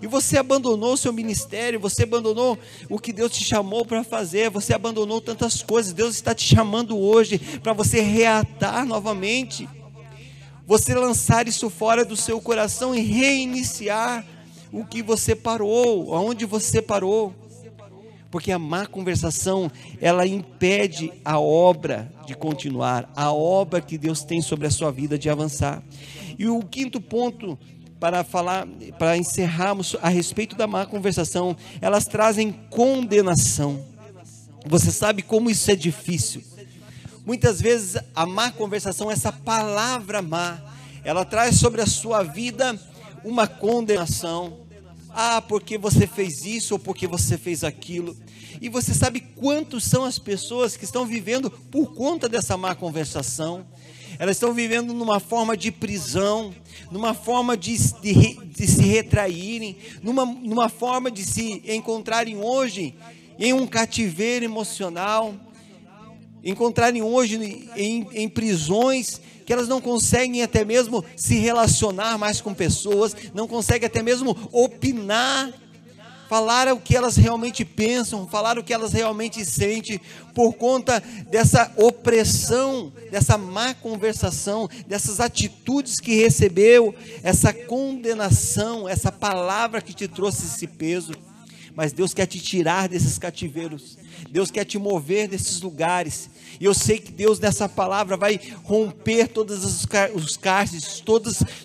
E 0.00 0.06
você 0.06 0.38
abandonou 0.38 0.92
o 0.92 0.96
seu 0.96 1.12
ministério, 1.12 1.80
você 1.80 2.04
abandonou 2.04 2.58
o 2.88 2.98
que 2.98 3.12
Deus 3.12 3.32
te 3.32 3.44
chamou 3.44 3.84
para 3.84 4.04
fazer, 4.04 4.50
você 4.50 4.74
abandonou 4.74 5.20
tantas 5.20 5.62
coisas. 5.62 5.92
Deus 5.92 6.14
está 6.14 6.34
te 6.34 6.44
chamando 6.44 6.96
hoje 6.98 7.38
para 7.38 7.72
você 7.72 8.00
reatar 8.00 8.86
novamente. 8.86 9.68
Você 10.66 10.94
lançar 10.94 11.48
isso 11.48 11.70
fora 11.70 12.04
do 12.04 12.14
seu 12.14 12.40
coração 12.40 12.94
e 12.94 13.00
reiniciar 13.00 14.24
o 14.70 14.84
que 14.84 15.02
você 15.02 15.34
parou, 15.34 16.14
aonde 16.14 16.44
você 16.44 16.82
parou. 16.82 17.34
Porque 18.30 18.52
a 18.52 18.58
má 18.58 18.86
conversação, 18.86 19.72
ela 20.00 20.26
impede 20.26 21.10
a 21.24 21.40
obra 21.40 22.12
de 22.26 22.34
continuar, 22.34 23.10
a 23.16 23.32
obra 23.32 23.80
que 23.80 23.96
Deus 23.96 24.22
tem 24.22 24.42
sobre 24.42 24.66
a 24.66 24.70
sua 24.70 24.92
vida 24.92 25.18
de 25.18 25.30
avançar. 25.30 25.82
E 26.38 26.46
o 26.46 26.62
quinto 26.62 27.00
ponto 27.00 27.58
para 28.00 28.22
falar, 28.22 28.66
para 28.98 29.16
encerrarmos 29.16 29.96
a 30.00 30.08
respeito 30.08 30.56
da 30.56 30.66
má 30.66 30.86
conversação, 30.86 31.56
elas 31.80 32.06
trazem 32.06 32.52
condenação. 32.70 33.84
Você 34.66 34.90
sabe 34.90 35.22
como 35.22 35.50
isso 35.50 35.70
é 35.70 35.76
difícil. 35.76 36.42
Muitas 37.24 37.60
vezes 37.60 38.00
a 38.14 38.24
má 38.24 38.50
conversação, 38.50 39.10
essa 39.10 39.32
palavra 39.32 40.22
má, 40.22 40.60
ela 41.04 41.24
traz 41.24 41.56
sobre 41.56 41.80
a 41.80 41.86
sua 41.86 42.22
vida 42.22 42.78
uma 43.24 43.46
condenação. 43.46 44.60
Ah, 45.10 45.42
porque 45.42 45.76
você 45.76 46.06
fez 46.06 46.44
isso 46.44 46.74
ou 46.74 46.78
porque 46.78 47.06
você 47.06 47.36
fez 47.36 47.64
aquilo. 47.64 48.16
E 48.60 48.68
você 48.68 48.94
sabe 48.94 49.20
quantos 49.20 49.84
são 49.84 50.04
as 50.04 50.18
pessoas 50.18 50.76
que 50.76 50.84
estão 50.84 51.06
vivendo 51.06 51.50
por 51.50 51.94
conta 51.94 52.28
dessa 52.28 52.56
má 52.56 52.74
conversação? 52.74 53.66
Elas 54.18 54.36
estão 54.36 54.52
vivendo 54.52 54.92
numa 54.92 55.20
forma 55.20 55.56
de 55.56 55.70
prisão, 55.70 56.52
numa 56.90 57.14
forma 57.14 57.56
de, 57.56 57.76
de, 58.00 58.34
de 58.46 58.66
se 58.66 58.82
retraírem, 58.82 59.76
numa, 60.02 60.26
numa 60.26 60.68
forma 60.68 61.10
de 61.10 61.24
se 61.24 61.62
encontrarem 61.66 62.36
hoje 62.36 62.94
em 63.38 63.52
um 63.52 63.66
cativeiro 63.66 64.44
emocional, 64.44 65.34
encontrarem 66.42 67.02
hoje 67.02 67.68
em, 67.76 68.08
em 68.12 68.28
prisões 68.28 69.20
que 69.46 69.52
elas 69.52 69.68
não 69.68 69.80
conseguem 69.80 70.42
até 70.42 70.64
mesmo 70.64 71.04
se 71.16 71.38
relacionar 71.38 72.18
mais 72.18 72.40
com 72.40 72.52
pessoas, 72.52 73.16
não 73.32 73.46
conseguem 73.48 73.86
até 73.86 74.02
mesmo 74.02 74.36
opinar 74.52 75.52
falar 76.28 76.68
o 76.68 76.78
que 76.78 76.94
elas 76.94 77.16
realmente 77.16 77.64
pensam, 77.64 78.28
falar 78.28 78.58
o 78.58 78.62
que 78.62 78.72
elas 78.72 78.92
realmente 78.92 79.44
sentem, 79.44 80.00
por 80.34 80.52
conta 80.54 81.02
dessa 81.30 81.72
opressão, 81.76 82.92
dessa 83.10 83.38
má 83.38 83.74
conversação, 83.74 84.68
dessas 84.86 85.20
atitudes 85.20 85.98
que 85.98 86.16
recebeu, 86.16 86.94
essa 87.22 87.52
condenação, 87.52 88.88
essa 88.88 89.10
palavra 89.10 89.80
que 89.80 89.94
te 89.94 90.06
trouxe 90.06 90.46
esse 90.46 90.66
peso. 90.66 91.12
Mas 91.74 91.92
Deus 91.92 92.12
quer 92.12 92.26
te 92.26 92.40
tirar 92.40 92.88
desses 92.88 93.18
cativeiros, 93.18 93.96
Deus 94.28 94.50
quer 94.50 94.64
te 94.64 94.78
mover 94.78 95.28
desses 95.28 95.60
lugares, 95.60 96.28
e 96.60 96.64
eu 96.64 96.74
sei 96.74 96.98
que 96.98 97.12
Deus 97.12 97.38
nessa 97.38 97.68
palavra 97.68 98.16
vai 98.16 98.40
romper 98.64 99.28
todos 99.28 99.64
os, 99.64 99.86
os 100.14 100.36
cárceres, 100.36 101.02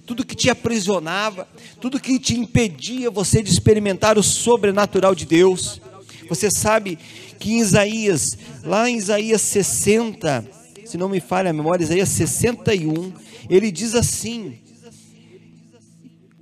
tudo 0.06 0.26
que 0.26 0.36
te 0.36 0.50
aprisionava, 0.50 1.48
tudo 1.82 2.00
que 2.00 2.20
te 2.20 2.38
impedia 2.38 3.10
você 3.10 3.42
de 3.42 3.50
experimentar 3.50 4.18
o 4.18 4.24
sobrenatural 4.24 5.16
de 5.16 5.26
Deus. 5.26 5.82
Você 6.30 6.52
sabe 6.52 6.98
que 7.40 7.54
em 7.54 7.60
Isaías, 7.60 8.38
lá 8.64 8.88
em 8.88 8.98
Isaías 8.98 9.42
60, 9.42 10.48
se 10.86 10.98
não 10.98 11.10
me 11.10 11.20
falha 11.20 11.50
a 11.50 11.54
memória, 11.54 11.84
Isaías 11.84 12.10
61, 12.10 13.14
ele 13.50 13.72
diz 13.72 13.96
assim: 13.96 14.60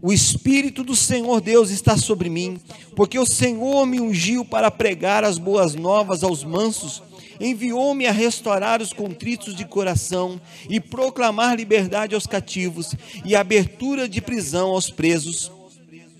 O 0.01 0.11
Espírito 0.11 0.83
do 0.83 0.95
Senhor 0.95 1.39
Deus 1.39 1.69
está 1.69 1.95
sobre 1.95 2.29
mim, 2.29 2.59
porque 2.97 3.17
o 3.17 3.25
Senhor 3.25 3.85
me 3.85 4.01
ungiu 4.01 4.43
para 4.43 4.69
pregar 4.69 5.23
as 5.23 5.37
boas 5.37 5.73
novas 5.73 6.21
aos 6.21 6.43
mansos 6.43 7.01
enviou-me 7.41 8.05
a 8.05 8.11
restaurar 8.11 8.81
os 8.81 8.93
contritos 8.93 9.55
de 9.55 9.65
coração 9.65 10.39
e 10.69 10.79
proclamar 10.79 11.57
liberdade 11.57 12.15
aos 12.15 12.27
cativos 12.27 12.93
e 13.25 13.35
abertura 13.35 14.07
de 14.07 14.21
prisão 14.21 14.69
aos 14.69 14.89
presos 14.89 15.51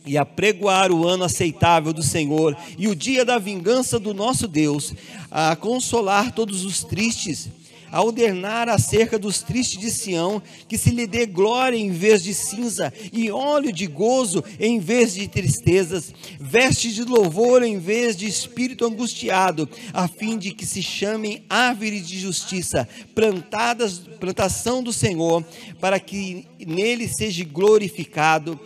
e 0.06 0.18
a 0.18 0.26
pregoar 0.26 0.92
o 0.92 1.08
ano 1.08 1.24
aceitável 1.24 1.94
do 1.94 2.02
Senhor 2.02 2.58
e 2.78 2.88
o 2.88 2.96
dia 2.96 3.24
da 3.24 3.38
vingança 3.38 4.00
do 4.00 4.14
nosso 4.14 4.48
Deus, 4.48 4.94
a 5.30 5.56
consolar 5.56 6.32
todos 6.32 6.66
os 6.66 6.84
tristes 6.84 7.50
a 7.92 8.02
ordenar 8.02 8.70
acerca 8.70 9.20
dos 9.20 9.42
tristes 9.42 9.80
de 9.80 9.92
Sião, 9.92 10.42
que 10.68 10.78
se 10.78 10.92
lhe 10.92 11.06
dê 11.06 11.26
glória 11.26 11.78
em 11.78 11.92
vez 11.92 12.24
de 12.24 12.34
cinza, 12.34 12.94
e 13.12 13.30
óleo 13.30 13.72
de 13.72 13.88
gozo 13.88 14.44
em 14.60 14.80
vez 14.80 15.14
de 15.14 15.28
tristezas, 15.28 16.14
vestes 16.40 16.96
de 16.96 17.04
louvor 17.04 17.64
em 17.64 17.78
vez 17.78 18.16
de 18.16 18.28
espírito 18.28 18.86
angustiado, 18.86 19.70
a 19.94 20.08
fim 20.08 20.38
de 20.38 20.52
que 20.52 20.66
se 20.66 20.82
chamem 20.82 21.44
árvores 21.50 22.08
de 22.08 22.20
justiça, 22.20 22.88
plantadas, 23.14 24.00
plantação 24.20 24.82
do 24.82 24.94
Senhor, 24.94 25.44
para 25.80 26.00
que 26.00 26.46
nele 26.66 27.08
seja 27.08 27.44
glorificado. 27.44 28.60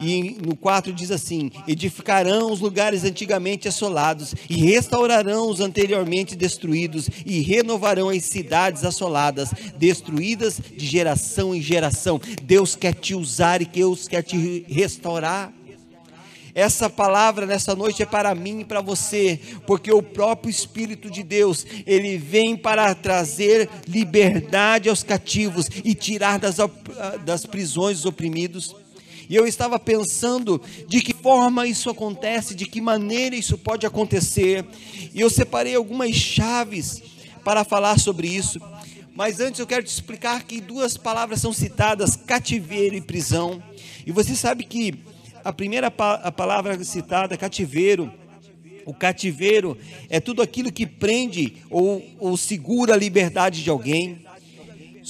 E 0.00 0.36
no 0.44 0.56
4 0.56 0.92
diz 0.92 1.10
assim: 1.10 1.50
Edificarão 1.68 2.50
os 2.50 2.60
lugares 2.60 3.04
antigamente 3.04 3.68
assolados, 3.68 4.34
e 4.48 4.56
restaurarão 4.56 5.50
os 5.50 5.60
anteriormente 5.60 6.34
destruídos, 6.34 7.08
e 7.26 7.40
renovarão 7.40 8.08
as 8.08 8.24
cidades 8.24 8.84
assoladas, 8.84 9.50
destruídas 9.76 10.60
de 10.74 10.86
geração 10.86 11.54
em 11.54 11.60
geração. 11.60 12.20
Deus 12.42 12.74
quer 12.74 12.94
te 12.94 13.14
usar 13.14 13.60
e 13.60 13.66
Deus 13.66 14.08
quer 14.08 14.22
te 14.22 14.64
restaurar. 14.68 15.52
Essa 16.54 16.90
palavra 16.90 17.46
nessa 17.46 17.74
noite 17.76 18.02
é 18.02 18.06
para 18.06 18.34
mim 18.34 18.60
e 18.60 18.64
para 18.64 18.80
você, 18.80 19.38
porque 19.66 19.92
o 19.92 20.02
próprio 20.02 20.50
Espírito 20.50 21.10
de 21.10 21.22
Deus, 21.22 21.64
ele 21.86 22.18
vem 22.18 22.56
para 22.56 22.94
trazer 22.94 23.68
liberdade 23.86 24.88
aos 24.88 25.02
cativos 25.02 25.68
e 25.84 25.94
tirar 25.94 26.38
das, 26.38 26.56
das 27.24 27.46
prisões 27.46 28.00
os 28.00 28.06
oprimidos. 28.06 28.74
E 29.30 29.36
eu 29.36 29.46
estava 29.46 29.78
pensando 29.78 30.60
de 30.88 31.00
que 31.00 31.14
forma 31.14 31.64
isso 31.64 31.88
acontece, 31.88 32.52
de 32.52 32.66
que 32.66 32.80
maneira 32.80 33.36
isso 33.36 33.56
pode 33.56 33.86
acontecer. 33.86 34.64
E 35.14 35.20
eu 35.20 35.30
separei 35.30 35.76
algumas 35.76 36.16
chaves 36.16 37.00
para 37.44 37.62
falar 37.62 38.00
sobre 38.00 38.26
isso. 38.26 38.60
Mas 39.14 39.38
antes 39.38 39.60
eu 39.60 39.68
quero 39.68 39.84
te 39.84 39.92
explicar 39.92 40.42
que 40.42 40.60
duas 40.60 40.96
palavras 40.96 41.40
são 41.40 41.52
citadas: 41.52 42.16
cativeiro 42.16 42.96
e 42.96 43.00
prisão. 43.00 43.62
E 44.04 44.10
você 44.10 44.34
sabe 44.34 44.64
que 44.64 44.98
a 45.44 45.52
primeira 45.52 45.92
pa 45.92 46.14
a 46.14 46.32
palavra 46.32 46.82
citada, 46.82 47.36
cativeiro, 47.36 48.12
o 48.84 48.92
cativeiro 48.92 49.78
é 50.08 50.18
tudo 50.18 50.42
aquilo 50.42 50.72
que 50.72 50.86
prende 50.86 51.58
ou, 51.70 52.04
ou 52.18 52.36
segura 52.36 52.94
a 52.94 52.96
liberdade 52.96 53.62
de 53.62 53.70
alguém. 53.70 54.26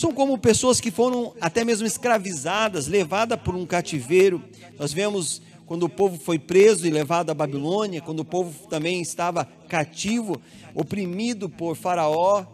São 0.00 0.14
como 0.14 0.38
pessoas 0.38 0.80
que 0.80 0.90
foram 0.90 1.34
até 1.42 1.62
mesmo 1.62 1.86
escravizadas, 1.86 2.86
levadas 2.86 3.38
por 3.38 3.54
um 3.54 3.66
cativeiro. 3.66 4.42
Nós 4.78 4.94
vemos 4.94 5.42
quando 5.66 5.82
o 5.82 5.90
povo 5.90 6.18
foi 6.18 6.38
preso 6.38 6.86
e 6.86 6.90
levado 6.90 7.28
à 7.28 7.34
Babilônia, 7.34 8.00
quando 8.00 8.20
o 8.20 8.24
povo 8.24 8.66
também 8.66 9.02
estava 9.02 9.46
cativo, 9.68 10.40
oprimido 10.74 11.50
por 11.50 11.76
Faraó, 11.76 12.46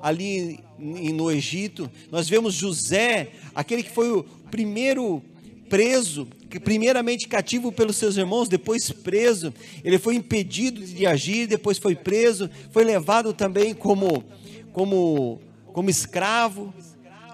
ali 0.00 0.60
no 0.78 1.30
Egito. 1.30 1.90
Nós 2.10 2.26
vemos 2.26 2.54
José, 2.54 3.32
aquele 3.54 3.82
que 3.82 3.90
foi 3.90 4.10
o 4.10 4.24
primeiro 4.50 5.22
preso, 5.68 6.26
primeiramente 6.64 7.28
cativo 7.28 7.70
pelos 7.70 7.96
seus 7.96 8.16
irmãos, 8.16 8.48
depois 8.48 8.90
preso. 8.90 9.52
Ele 9.84 9.98
foi 9.98 10.14
impedido 10.14 10.80
de 10.80 11.04
agir, 11.04 11.46
depois 11.46 11.76
foi 11.76 11.94
preso, 11.94 12.48
foi 12.70 12.82
levado 12.82 13.34
também 13.34 13.74
como 13.74 14.24
como 14.72 15.40
como 15.78 15.90
escravo. 15.90 16.74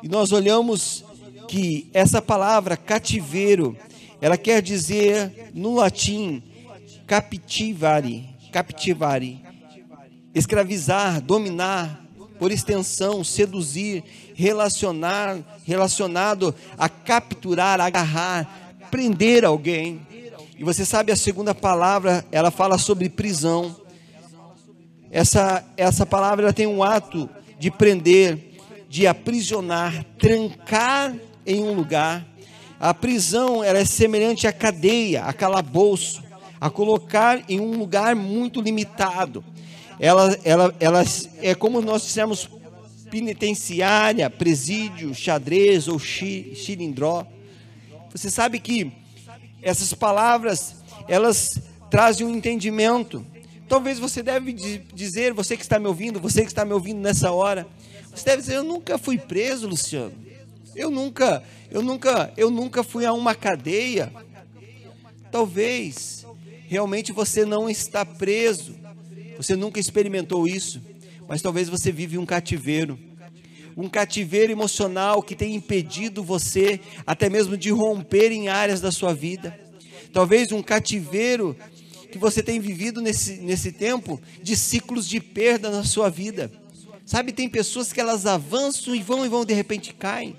E 0.03 0.09
nós 0.09 0.31
olhamos 0.31 1.03
que 1.49 1.89
essa 1.95 2.21
palavra 2.21 2.77
cativeiro, 2.77 3.75
ela 4.21 4.37
quer 4.37 4.61
dizer 4.61 5.51
no 5.55 5.77
latim 5.77 6.43
captivare, 7.07 8.29
captivare, 8.53 9.43
escravizar, 10.35 11.23
dominar, 11.23 12.05
por 12.39 12.53
extensão, 12.53 13.25
seduzir, 13.25 14.05
relacionar, 14.35 15.39
relacionado 15.65 16.55
a 16.77 16.87
capturar, 16.87 17.81
agarrar, 17.81 18.77
prender 18.91 19.43
alguém. 19.43 20.07
E 20.59 20.63
você 20.63 20.85
sabe 20.85 21.11
a 21.11 21.17
segunda 21.17 21.55
palavra, 21.55 22.23
ela 22.31 22.51
fala 22.51 22.77
sobre 22.77 23.09
prisão. 23.09 23.75
Essa 25.11 25.65
essa 25.79 26.05
palavra 26.05 26.45
ela 26.45 26.53
tem 26.53 26.67
um 26.67 26.83
ato 26.83 27.27
de 27.65 27.71
prender, 27.71 28.59
de 28.89 29.07
aprisionar, 29.07 30.05
trancar 30.19 31.15
em 31.47 31.63
um 31.63 31.73
lugar. 31.73 32.27
A 32.79 32.93
prisão 32.93 33.65
ela 33.65 33.79
é 33.79 33.85
semelhante 33.85 34.47
à 34.47 34.53
cadeia, 34.53 35.25
a 35.25 35.33
calabouço, 35.33 36.23
a 36.61 36.69
colocar 36.69 37.43
em 37.49 37.61
um 37.61 37.77
lugar 37.79 38.15
muito 38.15 38.61
limitado 38.61 39.43
ela, 39.99 40.39
ela, 40.45 40.75
ela 40.81 41.05
é 41.41 41.55
como 41.55 41.81
nós 41.81 42.03
dissemos 42.03 42.49
penitenciária, 43.11 44.29
presídio, 44.29 45.15
xadrez 45.15 45.87
ou 45.89 45.99
xilindró. 45.99 47.27
Você 48.11 48.31
sabe 48.31 48.59
que 48.59 48.91
essas 49.63 49.95
palavras, 49.95 50.77
elas 51.09 51.61
trazem 51.91 52.27
um 52.27 52.35
entendimento. 52.35 53.25
Talvez 53.69 53.99
você 53.99 54.23
deve 54.23 54.53
dizer, 54.53 55.33
você 55.33 55.57
que 55.57 55.63
está 55.63 55.79
me 55.79 55.87
ouvindo, 55.87 56.21
você 56.21 56.43
que 56.43 56.49
está 56.49 56.65
me 56.65 56.73
ouvindo 56.73 57.01
nessa 57.01 57.33
hora, 57.33 57.67
você 58.15 58.25
deve 58.25 58.43
dizer, 58.43 58.57
eu 58.57 58.65
nunca 58.65 58.99
fui 58.99 59.19
preso, 59.19 59.67
Luciano. 59.67 60.13
Eu 60.75 60.91
nunca, 60.91 61.43
eu 61.71 61.83
nunca, 61.83 62.33
eu 62.37 62.51
nunca 62.51 62.83
fui 62.83 63.07
a 63.07 63.13
uma 63.13 63.35
cadeia. 63.35 64.13
Talvez 65.31 66.27
realmente 66.67 67.13
você 67.13 67.45
não 67.45 67.69
está 67.69 68.05
preso, 68.05 68.75
você 69.37 69.57
nunca 69.57 69.81
experimentou 69.81 70.47
isso, 70.47 70.81
mas 71.29 71.43
talvez 71.43 71.69
você 71.69 71.91
vive 71.91 72.19
um 72.19 72.27
cativeiro. 72.27 72.99
Um 73.77 73.89
cativeiro 73.89 74.53
emocional 74.53 75.21
que 75.21 75.35
tem 75.35 75.57
impedido 75.57 76.23
você 76.23 76.81
até 77.05 77.29
mesmo 77.29 77.57
de 77.57 77.71
romper 77.71 78.31
em 78.31 78.47
áreas 78.47 78.81
da 78.81 78.93
sua 78.93 79.13
vida. 79.13 79.59
Talvez 80.13 80.53
um 80.53 80.63
cativeiro 80.63 81.57
que 82.15 82.19
você 82.19 82.45
tem 82.45 82.61
vivido 82.61 83.03
nesse, 83.03 83.39
nesse 83.39 83.73
tempo 83.73 84.21
de 84.41 84.57
ciclos 84.57 85.09
de 85.09 85.19
perda 85.19 85.69
na 85.69 85.83
sua 85.83 86.09
vida. 86.09 86.49
Sabe, 87.05 87.33
tem 87.33 87.49
pessoas 87.49 87.93
que 87.93 88.01
elas 88.01 88.25
avançam 88.25 88.95
e 88.95 89.03
vão 89.03 89.27
e 89.27 89.29
vão 89.29 89.45
de 89.45 89.53
repente 89.53 89.93
caem. 89.93 90.37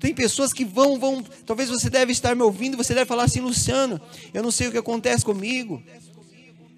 Tem 0.00 0.12
pessoas 0.12 0.52
que 0.52 0.64
vão, 0.64 0.98
vão. 0.98 1.22
Talvez 1.46 1.70
você 1.70 1.88
deve 1.88 2.10
estar 2.10 2.34
me 2.34 2.42
ouvindo, 2.42 2.76
você 2.76 2.92
deve 2.92 3.06
falar 3.06 3.22
assim, 3.22 3.38
Luciano, 3.38 4.00
eu 4.34 4.42
não 4.42 4.50
sei 4.50 4.66
o 4.66 4.72
que 4.72 4.78
acontece 4.78 5.24
comigo. 5.24 5.80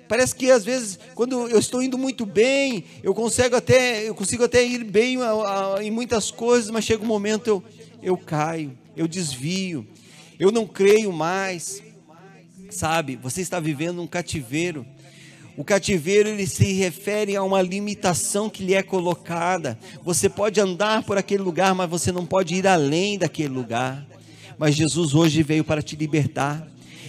Parece 0.06 0.34
que 0.34 0.50
às 0.50 0.62
vezes, 0.62 0.98
quando 1.14 1.48
eu 1.48 1.58
estou 1.58 1.82
indo 1.82 1.96
muito 1.96 2.26
bem, 2.26 2.84
eu 3.02 3.14
consigo 3.14 3.56
até, 3.56 4.06
eu 4.06 4.14
consigo 4.14 4.44
até 4.44 4.62
ir 4.62 4.84
bem 4.84 5.22
a, 5.22 5.30
a, 5.76 5.82
em 5.82 5.90
muitas 5.90 6.30
coisas, 6.30 6.68
mas 6.68 6.84
chega 6.84 7.02
um 7.02 7.06
momento 7.06 7.48
eu, 7.48 7.64
eu 8.02 8.18
caio, 8.18 8.78
eu 8.94 9.08
desvio, 9.08 9.86
eu 10.38 10.52
não 10.52 10.66
creio 10.66 11.10
mais. 11.10 11.82
Sabe, 12.74 13.14
você 13.14 13.40
está 13.40 13.60
vivendo 13.60 14.02
um 14.02 14.06
cativeiro. 14.06 14.84
O 15.56 15.62
cativeiro 15.62 16.28
ele 16.28 16.44
se 16.44 16.72
refere 16.72 17.36
a 17.36 17.42
uma 17.44 17.62
limitação 17.62 18.50
que 18.50 18.64
lhe 18.64 18.74
é 18.74 18.82
colocada. 18.82 19.78
Você 20.02 20.28
pode 20.28 20.60
andar 20.60 21.04
por 21.04 21.16
aquele 21.16 21.40
lugar, 21.40 21.72
mas 21.72 21.88
você 21.88 22.10
não 22.10 22.26
pode 22.26 22.56
ir 22.56 22.66
além 22.66 23.16
daquele 23.16 23.50
lugar. 23.50 24.04
Mas 24.58 24.74
Jesus 24.74 25.14
hoje 25.14 25.40
veio 25.44 25.62
para 25.62 25.80
te 25.82 25.94
libertar. 25.94 26.66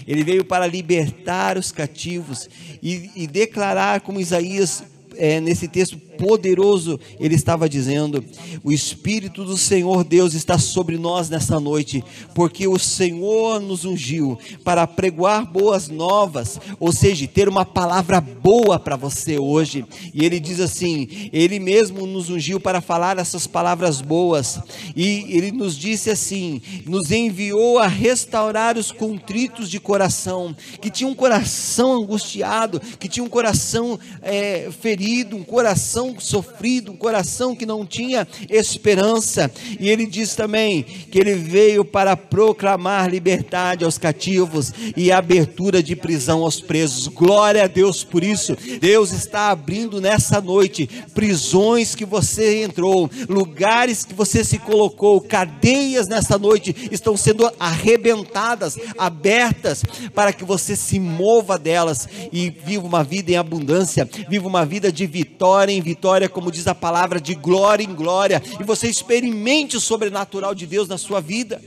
Ele 0.08 0.24
veio 0.24 0.46
para 0.46 0.68
libertar 0.68 1.58
os 1.58 1.72
cativos 1.72 2.48
e, 2.84 3.10
e 3.16 3.26
declarar, 3.26 4.02
como 4.02 4.20
Isaías 4.20 4.84
é, 5.18 5.40
nesse 5.40 5.68
texto 5.68 5.98
poderoso, 6.18 7.00
ele 7.20 7.36
estava 7.36 7.68
dizendo: 7.70 8.24
O 8.64 8.72
Espírito 8.72 9.44
do 9.44 9.58
Senhor 9.58 10.04
Deus 10.04 10.34
está 10.34 10.58
sobre 10.58 10.98
nós 10.98 11.30
nessa 11.30 11.60
noite, 11.60 12.04
porque 12.34 12.68
o 12.68 12.80
Senhor 12.80 13.60
nos 13.62 13.86
ungiu 13.86 14.38
para 14.64 14.86
pregoar 14.88 15.46
boas 15.46 15.88
novas, 15.88 16.60
ou 16.80 16.92
seja, 16.92 17.28
ter 17.28 17.48
uma 17.48 17.66
palavra 17.66 18.20
boa 18.22 18.80
para 18.80 18.96
você 18.96 19.38
hoje. 19.38 19.86
E 20.14 20.26
ele 20.26 20.40
diz 20.40 20.60
assim: 20.60 21.30
Ele 21.32 21.60
mesmo 21.60 22.06
nos 22.06 22.30
ungiu 22.30 22.60
para 22.60 22.82
falar 22.82 23.18
essas 23.18 23.48
palavras 23.48 24.02
boas, 24.02 24.60
e 24.96 25.26
ele 25.30 25.52
nos 25.52 25.78
disse 25.78 26.10
assim: 26.10 26.62
nos 26.86 27.12
enviou 27.12 27.80
a 27.80 27.88
restaurar 27.88 28.78
os 28.78 28.92
contritos 28.92 29.70
de 29.70 29.80
coração, 29.80 30.56
que 30.82 30.90
tinha 30.90 31.10
um 31.10 31.16
coração 31.16 31.94
angustiado, 31.94 32.80
que 33.00 33.08
tinha 33.08 33.24
um 33.24 33.30
coração 33.30 34.00
é, 34.22 34.70
ferido, 34.72 35.36
um 35.36 35.44
coração 35.44 36.05
coração 36.06 36.20
sofrido, 36.20 36.92
um 36.92 36.98
coração 36.98 37.56
que 37.56 37.66
não 37.66 37.86
tinha 37.86 38.28
esperança. 38.50 39.52
E 39.80 39.90
ele 39.90 40.06
diz 40.06 40.36
também 40.36 40.84
que 40.84 41.18
ele 41.18 41.36
veio 41.36 41.84
para 41.84 42.16
proclamar 42.16 43.10
liberdade 43.10 43.86
aos 43.86 43.98
cativos 43.98 44.72
e 44.96 45.12
abertura 45.12 45.82
de 45.82 45.96
prisão 45.96 46.44
aos 46.44 46.60
presos. 46.60 47.08
Glória 47.08 47.64
a 47.64 47.68
Deus 47.68 48.04
por 48.04 48.24
isso. 48.24 48.56
Deus 48.80 49.12
está 49.12 49.50
abrindo 49.50 50.02
nessa 50.02 50.42
noite 50.42 50.88
prisões 51.14 51.96
que 51.96 52.06
você 52.06 52.64
entrou, 52.64 53.10
lugares 53.30 54.04
que 54.04 54.14
você 54.14 54.44
se 54.44 54.60
colocou, 54.60 55.22
cadeias 55.22 56.08
nessa 56.08 56.38
noite 56.38 56.76
estão 56.92 57.16
sendo 57.16 57.50
arrebentadas, 57.60 58.78
abertas 58.98 59.84
para 60.14 60.34
que 60.34 60.44
você 60.44 60.76
se 60.76 61.00
mova 61.00 61.58
delas 61.58 62.08
e 62.32 62.50
viva 62.50 62.86
uma 62.86 63.04
vida 63.04 63.32
em 63.32 63.38
abundância, 63.38 64.08
viva 64.30 64.48
uma 64.48 64.66
vida 64.66 64.92
de 64.92 65.06
vitória 65.06 65.72
em 65.72 65.82
vitória 65.82 65.95
vitória, 65.96 66.28
como 66.28 66.52
diz 66.52 66.68
a 66.68 66.76
palavra, 66.76 67.22
de 67.22 67.34
glória 67.34 67.82
em 67.82 67.96
glória, 67.96 68.44
e 68.60 68.64
você 68.64 68.90
experimente 68.90 69.78
o 69.78 69.80
sobrenatural 69.80 70.54
de 70.54 70.68
Deus 70.68 70.90
na 70.90 70.98
sua 70.98 71.22
vida. 71.22 71.62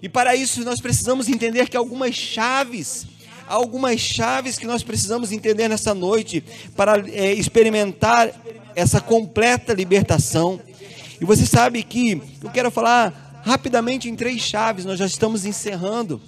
E 0.00 0.08
para 0.08 0.36
isso 0.36 0.64
nós 0.64 0.80
precisamos 0.80 1.28
entender 1.28 1.68
que 1.68 1.76
algumas 1.76 2.14
chaves, 2.14 3.06
algumas 3.48 4.00
chaves 4.00 4.56
que 4.56 4.66
nós 4.66 4.84
precisamos 4.84 5.32
entender 5.32 5.66
nessa 5.68 5.92
noite 5.92 6.44
para 6.76 7.02
é, 7.10 7.32
experimentar 7.32 8.30
essa 8.76 9.00
completa 9.00 9.74
libertação. 9.74 10.60
E 11.20 11.24
você 11.24 11.44
sabe 11.44 11.82
que 11.82 12.22
eu 12.42 12.50
quero 12.50 12.70
falar 12.70 13.42
rapidamente 13.44 14.08
em 14.08 14.14
três 14.14 14.40
chaves, 14.40 14.84
nós 14.84 14.98
já 14.98 15.06
estamos 15.06 15.44
encerrando. 15.44 16.20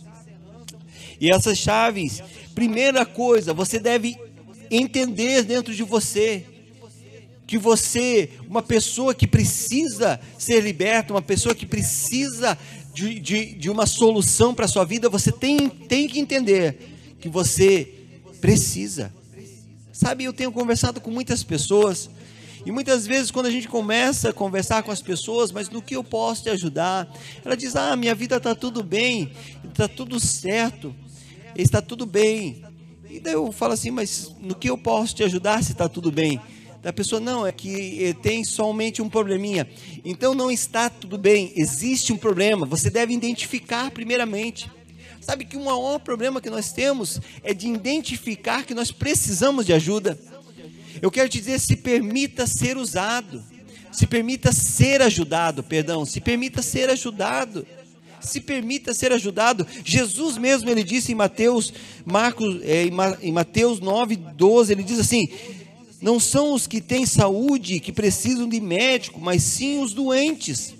E 1.21 1.31
essas 1.31 1.57
chaves, 1.57 2.21
primeira 2.53 3.07
coisa, 3.07 3.55
você 3.55 3.79
deve 3.79 4.19
entender 4.71 5.45
dentro 5.45 5.73
de 5.73 5.85
você 5.85 6.45
que 7.47 7.57
você, 7.57 8.31
uma 8.49 8.63
pessoa 8.63 9.15
que 9.15 9.27
precisa 9.27 10.21
ser 10.37 10.61
liberta, 10.61 11.13
uma 11.13 11.23
pessoa 11.23 11.55
que 11.55 11.65
precisa 11.65 12.59
de, 12.93 13.21
de, 13.21 13.55
de 13.55 13.71
uma 13.71 13.87
solução 13.87 14.55
para 14.55 14.65
a 14.65 14.69
sua 14.69 14.85
vida, 14.85 15.09
você 15.09 15.31
tem, 15.31 15.69
tem 15.69 16.09
que 16.09 16.19
entender 16.19 16.79
que 17.21 17.29
você 17.29 17.89
precisa. 18.41 19.15
Sabe, 19.93 20.25
eu 20.25 20.33
tenho 20.33 20.51
conversado 20.51 21.01
com 21.01 21.11
muitas 21.11 21.45
pessoas, 21.45 22.11
e 22.67 22.73
muitas 22.73 23.07
vezes, 23.07 23.31
quando 23.31 23.47
a 23.47 23.51
gente 23.51 23.69
começa 23.69 24.31
a 24.31 24.33
conversar 24.33 24.83
com 24.83 24.91
as 24.91 25.01
pessoas, 25.01 25.53
mas 25.53 25.71
no 25.71 25.81
que 25.81 25.95
eu 25.95 26.03
posso 26.03 26.43
te 26.43 26.51
ajudar? 26.51 27.09
Ela 27.45 27.57
diz: 27.57 27.77
Ah, 27.77 27.95
minha 27.95 28.13
vida 28.13 28.39
está 28.39 28.57
tudo 28.57 28.83
bem, 28.83 29.31
está 29.65 29.87
tudo 29.87 30.19
certo, 30.19 30.93
está 31.55 31.81
tudo 31.81 32.05
bem. 32.05 32.65
E 33.09 33.21
daí 33.21 33.35
eu 33.35 33.53
falo 33.53 33.73
assim: 33.73 33.93
Mas 33.93 34.35
no 34.41 34.57
que 34.57 34.69
eu 34.69 34.77
posso 34.77 35.15
te 35.15 35.23
ajudar 35.23 35.63
se 35.63 35.71
está 35.71 35.89
tudo 35.89 36.11
bem? 36.11 36.41
Da 36.87 36.93
pessoa, 36.93 37.21
não, 37.21 37.45
é 37.45 37.51
que 37.51 38.05
eh, 38.05 38.13
tem 38.13 38.45
somente 38.45 39.03
um 39.03 39.09
probleminha. 39.09 39.69
Então 40.05 40.37
não 40.37 40.53
está 40.53 40.89
tudo 40.89 41.19
bem, 41.19 41.53
existe 41.57 42.13
um 42.13 42.17
problema, 42.17 42.65
você 42.65 42.89
deve 42.89 43.13
identificar 43.13 43.91
primeiramente. 43.91 44.71
Sabe 45.21 45.45
que 45.45 45.57
o 45.57 45.65
maior 45.65 45.99
problema 45.99 46.41
que 46.41 46.49
nós 46.49 46.71
temos 46.71 47.21
é 47.43 47.53
de 47.53 47.67
identificar 47.67 48.65
que 48.65 48.73
nós 48.73 48.93
precisamos 48.93 49.67
de 49.67 49.73
ajuda. 49.73 50.17
Eu 51.03 51.11
quero 51.11 51.29
te 51.29 51.41
dizer, 51.41 51.59
se 51.59 51.75
permita 51.75 52.47
ser 52.47 52.77
usado, 52.77 53.43
se 53.91 54.07
permita 54.07 54.53
ser 54.53 55.03
ajudado, 55.03 55.65
perdão, 55.65 56.07
se 56.07 56.21
permita 56.21 56.63
ser 56.63 56.89
ajudado 56.89 57.67
se 58.19 58.41
permita 58.41 58.93
ser 58.93 59.13
ajudado. 59.13 59.65
Jesus 59.85 60.37
mesmo, 60.37 60.69
ele 60.69 60.83
disse 60.83 61.13
em 61.13 61.15
Mateus, 61.15 61.73
Marcos, 62.05 62.61
é, 62.63 62.85
em 63.23 63.31
Mateus 63.31 63.79
9, 63.79 64.17
12, 64.17 64.73
ele 64.73 64.83
diz 64.83 64.99
assim: 64.99 65.29
não 66.01 66.21
são 66.21 66.53
os 66.53 66.67
que 66.67 66.81
têm 66.81 67.07
saúde 67.07 67.81
que 67.81 67.93
precisam 67.93 68.49
de 68.49 68.61
médico, 68.61 69.21
mas 69.21 69.43
sim 69.43 69.81
os 69.81 69.93
doentes. 69.93 70.75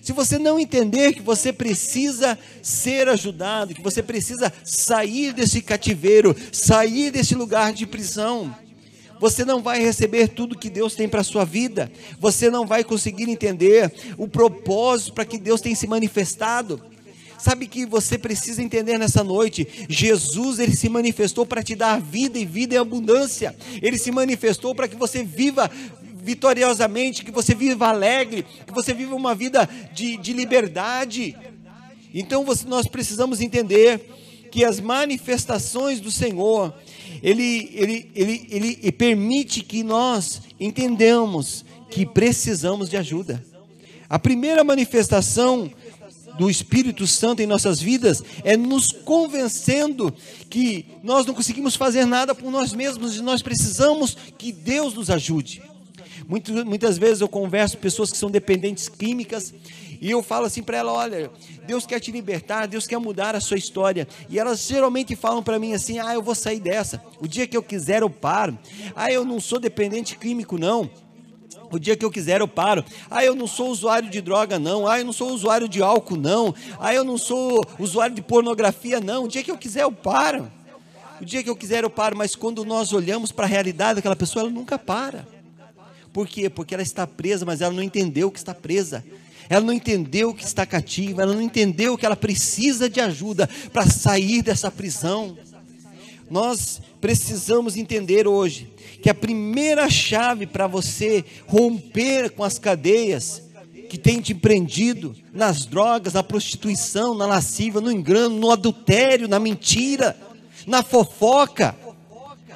Se 0.00 0.12
você 0.12 0.38
não 0.38 0.58
entender 0.58 1.14
que 1.14 1.20
você 1.20 1.52
precisa 1.52 2.38
ser 2.62 3.08
ajudado, 3.08 3.74
que 3.74 3.82
você 3.82 4.02
precisa 4.02 4.52
sair 4.64 5.32
desse 5.32 5.60
cativeiro, 5.60 6.34
sair 6.52 7.10
desse 7.10 7.34
lugar 7.34 7.72
de 7.72 7.86
prisão, 7.86 8.54
você 9.18 9.44
não 9.44 9.62
vai 9.62 9.80
receber 9.80 10.28
tudo 10.28 10.58
que 10.58 10.70
Deus 10.70 10.94
tem 10.94 11.08
para 11.08 11.22
a 11.22 11.24
sua 11.24 11.44
vida, 11.44 11.90
você 12.20 12.50
não 12.50 12.66
vai 12.66 12.84
conseguir 12.84 13.28
entender 13.28 13.92
o 14.16 14.28
propósito 14.28 15.12
para 15.12 15.24
que 15.24 15.38
Deus 15.38 15.60
tem 15.60 15.74
se 15.74 15.86
manifestado. 15.86 16.80
Sabe 17.38 17.66
que 17.66 17.84
você 17.86 18.16
precisa 18.16 18.62
entender 18.62 18.98
nessa 18.98 19.22
noite? 19.22 19.66
Jesus, 19.88 20.58
ele 20.58 20.74
se 20.74 20.88
manifestou 20.88 21.44
para 21.44 21.62
te 21.62 21.74
dar 21.74 22.00
vida 22.00 22.38
e 22.38 22.44
vida 22.44 22.74
em 22.74 22.78
abundância. 22.78 23.54
Ele 23.82 23.98
se 23.98 24.10
manifestou 24.10 24.74
para 24.74 24.88
que 24.88 24.96
você 24.96 25.22
viva 25.22 25.70
vitoriosamente, 26.26 27.24
que 27.24 27.30
você 27.30 27.54
viva 27.54 27.88
alegre, 27.88 28.44
que 28.66 28.72
você 28.72 28.92
viva 28.92 29.14
uma 29.14 29.34
vida 29.34 29.68
de, 29.94 30.16
de 30.16 30.32
liberdade. 30.32 31.36
Então 32.12 32.44
você, 32.44 32.66
nós 32.66 32.86
precisamos 32.88 33.40
entender 33.40 34.00
que 34.50 34.64
as 34.64 34.80
manifestações 34.80 36.00
do 36.00 36.10
Senhor, 36.10 36.74
ele, 37.22 37.70
ele, 37.74 38.10
ele, 38.14 38.46
ele, 38.50 38.78
ele 38.82 38.92
permite 38.92 39.60
que 39.62 39.82
nós 39.84 40.42
entendamos 40.58 41.64
que 41.90 42.04
precisamos 42.04 42.88
de 42.88 42.96
ajuda. 42.96 43.44
A 44.08 44.18
primeira 44.18 44.64
manifestação 44.64 45.70
do 46.38 46.50
Espírito 46.50 47.06
Santo 47.06 47.40
em 47.40 47.46
nossas 47.46 47.80
vidas 47.80 48.22
é 48.44 48.56
nos 48.56 48.88
convencendo 48.88 50.12
que 50.50 50.86
nós 51.02 51.26
não 51.26 51.34
conseguimos 51.34 51.76
fazer 51.76 52.04
nada 52.04 52.34
por 52.34 52.50
nós 52.50 52.72
mesmos 52.72 53.16
e 53.16 53.22
nós 53.22 53.42
precisamos 53.42 54.16
que 54.36 54.52
Deus 54.52 54.94
nos 54.94 55.10
ajude. 55.10 55.62
Muitas, 56.28 56.64
muitas 56.64 56.98
vezes 56.98 57.20
eu 57.20 57.28
converso 57.28 57.76
com 57.76 57.82
pessoas 57.82 58.10
que 58.10 58.18
são 58.18 58.30
dependentes 58.30 58.88
químicas 58.88 59.54
e 60.00 60.10
eu 60.10 60.22
falo 60.22 60.46
assim 60.46 60.62
para 60.62 60.78
ela: 60.78 60.92
olha, 60.92 61.30
Deus 61.66 61.86
quer 61.86 62.00
te 62.00 62.10
libertar, 62.10 62.66
Deus 62.66 62.86
quer 62.86 62.98
mudar 62.98 63.34
a 63.34 63.40
sua 63.40 63.56
história. 63.56 64.06
E 64.28 64.38
elas 64.38 64.66
geralmente 64.66 65.14
falam 65.16 65.42
para 65.42 65.58
mim 65.58 65.72
assim: 65.72 65.98
ah, 65.98 66.14
eu 66.14 66.22
vou 66.22 66.34
sair 66.34 66.60
dessa. 66.60 67.02
O 67.20 67.26
dia 67.26 67.46
que 67.46 67.56
eu 67.56 67.62
quiser 67.62 68.02
eu 68.02 68.10
paro. 68.10 68.58
Ah, 68.94 69.10
eu 69.10 69.24
não 69.24 69.40
sou 69.40 69.58
dependente 69.58 70.16
químico, 70.16 70.58
não. 70.58 70.90
O 71.70 71.78
dia 71.78 71.96
que 71.96 72.04
eu 72.04 72.10
quiser 72.10 72.40
eu 72.40 72.48
paro. 72.48 72.84
Ah, 73.10 73.24
eu 73.24 73.34
não 73.34 73.46
sou 73.46 73.70
usuário 73.70 74.08
de 74.08 74.20
droga, 74.20 74.58
não. 74.58 74.86
Ah, 74.86 74.98
eu 74.98 75.04
não 75.04 75.12
sou 75.12 75.32
usuário 75.32 75.68
de 75.68 75.82
álcool, 75.82 76.16
não. 76.16 76.54
Ah, 76.78 76.94
eu 76.94 77.04
não 77.04 77.18
sou 77.18 77.64
usuário 77.78 78.14
de 78.14 78.22
pornografia, 78.22 79.00
não. 79.00 79.24
O 79.24 79.28
dia 79.28 79.42
que 79.42 79.50
eu 79.50 79.58
quiser 79.58 79.82
eu 79.82 79.92
paro. 79.92 80.50
O 81.20 81.24
dia 81.24 81.42
que 81.42 81.50
eu 81.50 81.56
quiser 81.56 81.82
eu 81.82 81.90
paro. 81.90 82.16
Mas 82.16 82.36
quando 82.36 82.64
nós 82.64 82.92
olhamos 82.92 83.32
para 83.32 83.46
a 83.46 83.48
realidade 83.48 83.96
daquela 83.96 84.16
pessoa, 84.16 84.44
ela 84.44 84.50
nunca 84.50 84.78
para. 84.78 85.26
Por 86.12 86.26
quê? 86.28 86.48
Porque 86.48 86.74
ela 86.74 86.82
está 86.82 87.06
presa, 87.06 87.44
mas 87.44 87.60
ela 87.60 87.72
não 87.72 87.82
entendeu 87.82 88.30
que 88.30 88.38
está 88.38 88.54
presa. 88.54 89.04
Ela 89.48 89.64
não 89.64 89.72
entendeu 89.72 90.32
que 90.32 90.44
está 90.44 90.64
cativa. 90.64 91.22
Ela 91.22 91.34
não 91.34 91.42
entendeu 91.42 91.98
que 91.98 92.06
ela 92.06 92.16
precisa 92.16 92.88
de 92.88 93.00
ajuda 93.00 93.48
para 93.72 93.86
sair 93.86 94.42
dessa 94.42 94.70
prisão. 94.70 95.36
Nós 96.30 96.80
precisamos 97.00 97.76
entender 97.76 98.26
hoje 98.26 98.75
que 99.02 99.10
a 99.10 99.14
primeira 99.14 99.88
chave 99.88 100.46
para 100.46 100.66
você 100.66 101.24
romper 101.46 102.30
com 102.30 102.42
as 102.42 102.58
cadeias 102.58 103.42
que 103.88 103.96
tem 103.96 104.20
te 104.20 104.34
prendido 104.34 105.14
nas 105.32 105.64
drogas, 105.64 106.14
na 106.14 106.22
prostituição, 106.22 107.14
na 107.14 107.26
lascívia, 107.26 107.80
no 107.80 107.90
engano, 107.90 108.36
no 108.36 108.50
adultério, 108.50 109.28
na 109.28 109.38
mentira, 109.38 110.16
na 110.66 110.82
fofoca. 110.82 111.76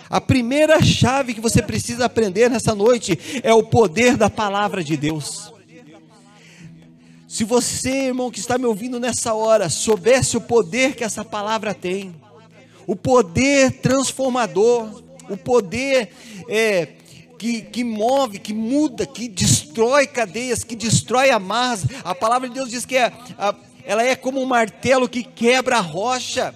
A 0.09 0.21
primeira 0.21 0.83
chave 0.83 1.35
que 1.35 1.41
você 1.41 1.63
precisa 1.63 2.07
aprender 2.07 2.51
nessa 2.51 2.75
noite 2.75 3.41
é 3.45 3.55
o 3.55 3.63
poder 3.63 4.17
da 4.17 4.29
palavra 4.29 4.83
de 4.83 4.97
Deus. 4.97 5.53
Se 7.29 7.45
você, 7.45 8.07
irmão, 8.07 8.29
que 8.29 8.41
está 8.41 8.59
me 8.59 8.67
ouvindo 8.67 8.99
nessa 8.99 9.35
hora, 9.35 9.69
soubesse 9.69 10.37
o 10.37 10.41
poder 10.41 10.97
que 10.97 11.05
essa 11.05 11.25
palavra 11.25 11.73
tem, 11.73 12.13
o 12.89 12.97
poder 12.97 13.71
transformador, 13.81 15.01
o 15.31 15.37
poder 15.37 16.11
é, 16.49 16.89
que, 17.39 17.63
que 17.63 17.83
move, 17.83 18.39
que 18.39 18.53
muda, 18.53 19.07
que 19.07 19.29
destrói 19.29 20.07
cadeias, 20.07 20.63
que 20.63 20.77
destrói 20.77 21.31
amarras. 21.31 21.87
A 22.05 22.15
palavra 22.15 22.49
de 22.49 22.55
Deus 22.55 22.69
diz 22.69 22.85
que 22.85 22.97
é, 22.97 23.13
a, 23.39 23.55
ela 23.85 24.03
é 24.03 24.15
como 24.15 24.43
um 24.43 24.45
martelo 24.45 25.09
que 25.09 25.23
quebra 25.23 25.79
a 25.79 25.81
rocha. 25.81 26.55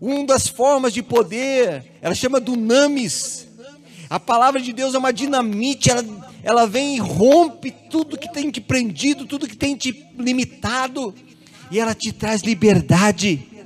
Uma 0.00 0.24
das 0.24 0.46
formas 0.46 0.94
de 0.94 1.02
poder, 1.02 1.84
ela 2.00 2.14
chama 2.14 2.40
dunamis. 2.40 3.48
A 4.08 4.18
palavra 4.18 4.60
de 4.60 4.72
Deus 4.72 4.94
é 4.94 4.98
uma 4.98 5.12
dinamite, 5.12 5.90
ela, 5.90 6.04
ela 6.42 6.66
vem 6.66 6.96
e 6.96 6.98
rompe 6.98 7.70
tudo 7.90 8.16
que 8.16 8.32
tem 8.32 8.50
te 8.50 8.60
prendido, 8.60 9.26
tudo 9.26 9.46
que 9.46 9.56
tem 9.56 9.76
te 9.76 10.06
limitado, 10.16 11.14
e 11.70 11.78
ela 11.78 11.94
te 11.94 12.10
traz 12.10 12.40
liberdade. 12.40 13.57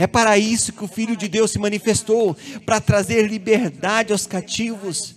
É 0.00 0.06
para 0.06 0.38
isso 0.38 0.72
que 0.72 0.82
o 0.82 0.88
Filho 0.88 1.14
de 1.14 1.28
Deus 1.28 1.50
se 1.50 1.58
manifestou 1.58 2.34
para 2.64 2.80
trazer 2.80 3.28
liberdade 3.28 4.14
aos 4.14 4.26
cativos, 4.26 5.14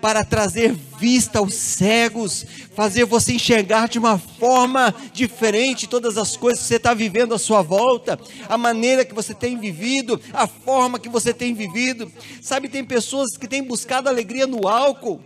para 0.00 0.24
trazer 0.24 0.74
vista 0.98 1.40
aos 1.40 1.52
cegos, 1.52 2.46
fazer 2.74 3.04
você 3.04 3.34
enxergar 3.34 3.86
de 3.86 3.98
uma 3.98 4.18
forma 4.18 4.94
diferente 5.12 5.86
todas 5.86 6.16
as 6.16 6.38
coisas 6.38 6.62
que 6.62 6.68
você 6.68 6.76
está 6.76 6.94
vivendo 6.94 7.34
à 7.34 7.38
sua 7.38 7.60
volta, 7.60 8.18
a 8.48 8.56
maneira 8.56 9.04
que 9.04 9.14
você 9.14 9.34
tem 9.34 9.58
vivido, 9.58 10.18
a 10.32 10.46
forma 10.46 10.98
que 10.98 11.10
você 11.10 11.34
tem 11.34 11.52
vivido. 11.52 12.10
Sabe, 12.40 12.70
tem 12.70 12.82
pessoas 12.82 13.36
que 13.36 13.46
têm 13.46 13.62
buscado 13.62 14.08
alegria 14.08 14.46
no 14.46 14.66
álcool, 14.66 15.20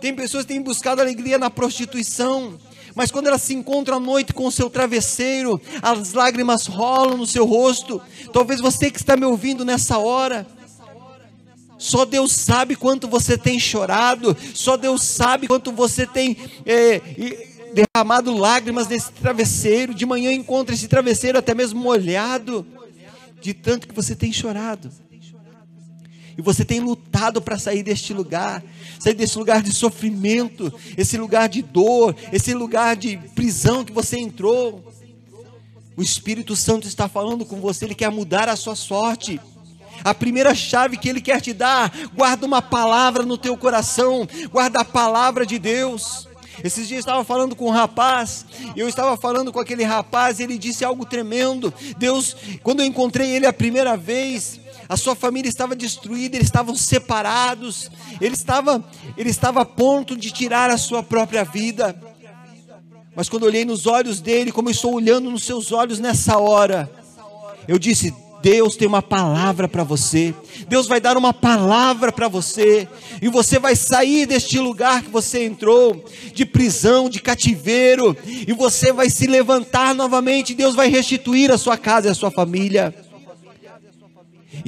tem 0.00 0.14
pessoas 0.14 0.44
que 0.44 0.52
têm 0.52 0.62
buscado 0.62 1.00
alegria 1.00 1.36
na 1.36 1.50
prostituição 1.50 2.56
mas 2.96 3.10
quando 3.10 3.26
ela 3.26 3.36
se 3.36 3.52
encontra 3.52 3.96
à 3.96 4.00
noite 4.00 4.32
com 4.32 4.46
o 4.46 4.50
seu 4.50 4.70
travesseiro, 4.70 5.60
as 5.82 6.14
lágrimas 6.14 6.66
rolam 6.66 7.18
no 7.18 7.26
seu 7.26 7.44
rosto. 7.44 8.00
Talvez 8.32 8.58
você 8.58 8.90
que 8.90 8.98
está 8.98 9.18
me 9.18 9.26
ouvindo 9.26 9.66
nessa 9.66 9.98
hora, 9.98 10.46
só 11.76 12.06
Deus 12.06 12.32
sabe 12.32 12.74
quanto 12.74 13.06
você 13.06 13.36
tem 13.36 13.60
chorado, 13.60 14.34
só 14.54 14.78
Deus 14.78 15.02
sabe 15.02 15.46
quanto 15.46 15.70
você 15.70 16.06
tem 16.06 16.38
é, 16.64 17.02
derramado 17.74 18.34
lágrimas 18.34 18.88
nesse 18.88 19.12
travesseiro. 19.12 19.94
De 19.94 20.06
manhã 20.06 20.32
encontra 20.32 20.74
esse 20.74 20.88
travesseiro 20.88 21.38
até 21.38 21.54
mesmo 21.54 21.78
molhado, 21.78 22.66
de 23.42 23.52
tanto 23.52 23.86
que 23.86 23.94
você 23.94 24.16
tem 24.16 24.32
chorado. 24.32 24.90
E 26.38 26.42
você 26.42 26.64
tem 26.64 26.80
lutado 26.80 27.40
para 27.40 27.58
sair 27.58 27.82
deste 27.82 28.12
lugar, 28.12 28.62
sair 28.98 29.14
desse 29.14 29.38
lugar 29.38 29.62
de 29.62 29.72
sofrimento, 29.72 30.72
esse 30.96 31.16
lugar 31.16 31.48
de 31.48 31.62
dor, 31.62 32.14
esse 32.32 32.52
lugar 32.52 32.94
de 32.94 33.16
prisão 33.34 33.84
que 33.84 33.92
você 33.92 34.18
entrou. 34.18 34.84
O 35.96 36.02
Espírito 36.02 36.54
Santo 36.54 36.86
está 36.86 37.08
falando 37.08 37.46
com 37.46 37.58
você, 37.58 37.86
ele 37.86 37.94
quer 37.94 38.10
mudar 38.10 38.50
a 38.50 38.56
sua 38.56 38.76
sorte. 38.76 39.40
A 40.04 40.12
primeira 40.12 40.54
chave 40.54 40.98
que 40.98 41.08
ele 41.08 41.22
quer 41.22 41.40
te 41.40 41.54
dar, 41.54 41.90
guarda 42.14 42.44
uma 42.44 42.60
palavra 42.60 43.22
no 43.22 43.38
teu 43.38 43.56
coração, 43.56 44.28
guarda 44.50 44.80
a 44.80 44.84
palavra 44.84 45.46
de 45.46 45.58
Deus. 45.58 46.28
Esses 46.62 46.88
dias 46.88 46.98
eu 46.98 47.00
estava 47.00 47.24
falando 47.24 47.56
com 47.56 47.66
um 47.66 47.70
rapaz, 47.70 48.44
eu 48.74 48.88
estava 48.88 49.16
falando 49.16 49.52
com 49.52 49.60
aquele 49.60 49.84
rapaz, 49.84 50.38
ele 50.38 50.58
disse 50.58 50.84
algo 50.84 51.06
tremendo. 51.06 51.72
Deus, 51.96 52.36
quando 52.62 52.80
eu 52.80 52.86
encontrei 52.86 53.30
ele 53.30 53.46
a 53.46 53.52
primeira 53.52 53.96
vez, 53.96 54.60
a 54.88 54.96
sua 54.96 55.14
família 55.14 55.48
estava 55.48 55.74
destruída, 55.74 56.36
eles 56.36 56.48
estavam 56.48 56.76
separados, 56.76 57.90
ele 58.20 58.34
estava, 58.34 58.84
ele 59.16 59.30
estava 59.30 59.62
a 59.62 59.64
ponto 59.64 60.16
de 60.16 60.30
tirar 60.30 60.70
a 60.70 60.78
sua 60.78 61.02
própria 61.02 61.44
vida. 61.44 61.98
Mas 63.14 63.28
quando 63.28 63.44
olhei 63.44 63.64
nos 63.64 63.86
olhos 63.86 64.20
dele, 64.20 64.52
como 64.52 64.70
estou 64.70 64.94
olhando 64.94 65.30
nos 65.30 65.44
seus 65.44 65.72
olhos 65.72 65.98
nessa 65.98 66.38
hora, 66.38 66.90
eu 67.66 67.78
disse: 67.78 68.14
Deus 68.42 68.76
tem 68.76 68.86
uma 68.86 69.02
palavra 69.02 69.66
para 69.66 69.82
você. 69.82 70.34
Deus 70.68 70.86
vai 70.86 71.00
dar 71.00 71.16
uma 71.16 71.32
palavra 71.32 72.12
para 72.12 72.28
você. 72.28 72.86
E 73.20 73.28
você 73.28 73.58
vai 73.58 73.74
sair 73.74 74.26
deste 74.26 74.58
lugar 74.58 75.02
que 75.02 75.10
você 75.10 75.44
entrou, 75.44 76.04
de 76.32 76.44
prisão, 76.44 77.08
de 77.08 77.20
cativeiro. 77.20 78.16
E 78.24 78.52
você 78.52 78.92
vai 78.92 79.10
se 79.10 79.26
levantar 79.26 79.94
novamente. 79.94 80.54
Deus 80.54 80.74
vai 80.74 80.88
restituir 80.88 81.50
a 81.50 81.58
sua 81.58 81.76
casa 81.76 82.08
e 82.08 82.10
a 82.10 82.14
sua 82.14 82.30
família. 82.30 82.94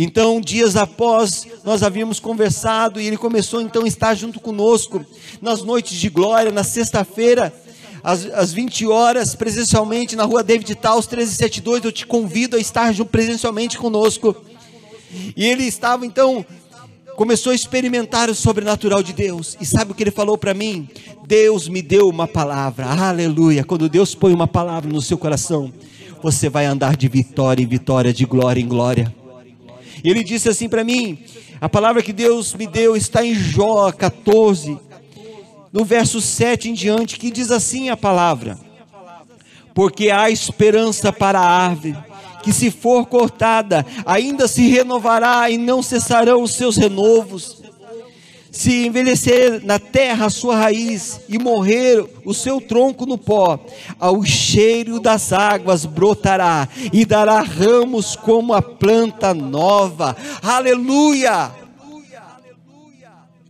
Então, 0.01 0.41
dias 0.41 0.77
após, 0.77 1.45
nós 1.65 1.83
havíamos 1.83 2.21
conversado 2.21 3.01
e 3.01 3.07
ele 3.09 3.17
começou 3.17 3.61
então 3.61 3.83
a 3.83 3.89
estar 3.89 4.15
junto 4.15 4.39
conosco 4.39 5.05
nas 5.43 5.61
noites 5.61 5.99
de 5.99 6.09
glória, 6.09 6.53
na 6.53 6.63
sexta-feira, 6.63 7.53
às, 8.01 8.25
às 8.27 8.53
20 8.53 8.87
horas, 8.87 9.35
presencialmente 9.35 10.15
na 10.15 10.23
rua 10.23 10.45
David 10.45 10.73
Taus, 10.77 11.05
1372. 11.09 11.85
Eu 11.85 11.91
te 11.91 12.07
convido 12.07 12.57
a 12.57 12.61
estar 12.61 12.95
presencialmente 13.07 13.77
conosco. 13.77 14.37
E 15.37 15.45
ele 15.45 15.65
estava 15.65 16.07
então, 16.07 16.47
começou 17.17 17.51
a 17.51 17.57
experimentar 17.57 18.31
o 18.31 18.37
sobrenatural 18.37 19.03
de 19.03 19.13
Deus. 19.13 19.57
E 19.61 19.67
sabe 19.67 19.91
o 19.91 19.95
que 19.97 20.05
ele 20.05 20.13
falou 20.13 20.39
para 20.39 20.55
mim? 20.55 20.89
Deus 21.27 21.67
me 21.67 21.83
deu 21.83 22.09
uma 22.09 22.29
palavra, 22.29 22.87
aleluia. 22.87 23.65
Quando 23.65 23.89
Deus 23.89 24.15
põe 24.15 24.33
uma 24.33 24.47
palavra 24.47 24.89
no 24.89 25.03
seu 25.03 25.19
coração, 25.19 25.73
você 26.23 26.49
vai 26.49 26.67
andar 26.67 26.97
de 26.97 27.09
vitória 27.09 27.65
em 27.65 27.67
vitória, 27.67 28.13
de 28.13 28.25
glória 28.25 28.61
em 28.61 28.69
glória. 28.69 29.13
Ele 30.05 30.23
disse 30.23 30.49
assim 30.49 30.69
para 30.69 30.85
mim: 30.85 31.19
a 31.61 31.69
palavra 31.69 32.03
que 32.03 32.13
Deus 32.13 32.55
me 32.55 32.67
deu 32.67 32.97
está 32.97 33.25
em 33.25 33.35
Jó 33.35 33.91
14, 33.93 34.79
no 35.73 35.85
verso 35.85 36.21
7 36.21 36.71
em 36.71 36.75
diante, 36.75 37.19
que 37.19 37.31
diz 37.31 37.51
assim 37.51 37.89
a 37.91 37.97
palavra: 37.97 38.59
Porque 39.75 40.11
há 40.11 40.31
esperança 40.31 41.13
para 41.13 41.41
a 41.41 41.49
árvore, 41.67 41.97
que 42.43 42.53
se 42.53 42.71
for 42.71 43.07
cortada, 43.07 43.85
ainda 44.07 44.47
se 44.47 44.69
renovará 44.69 45.51
e 45.51 45.59
não 45.59 45.83
cessarão 45.83 46.43
os 46.43 46.53
seus 46.53 46.77
renovos 46.77 47.59
se 48.59 48.87
envelhecer 48.87 49.65
na 49.65 49.79
terra 49.79 50.27
a 50.27 50.31
sua 50.31 50.57
raiz 50.57 51.21
e 51.29 51.39
morrer 51.39 52.05
o 52.25 52.35
seu 52.35 52.61
tronco 52.61 53.07
no 53.07 53.17
pó, 53.17 53.57
ao 54.01 54.25
cheiro 54.25 54.99
das 54.99 55.33
águas 55.33 55.87
brotará 55.87 56.69
e 56.93 57.07
dará 57.07 57.41
ramos 57.41 58.17
como 58.17 58.53
a 58.53 58.61
planta 58.61 59.33
nova. 59.33 60.17
Aleluia! 60.43 61.53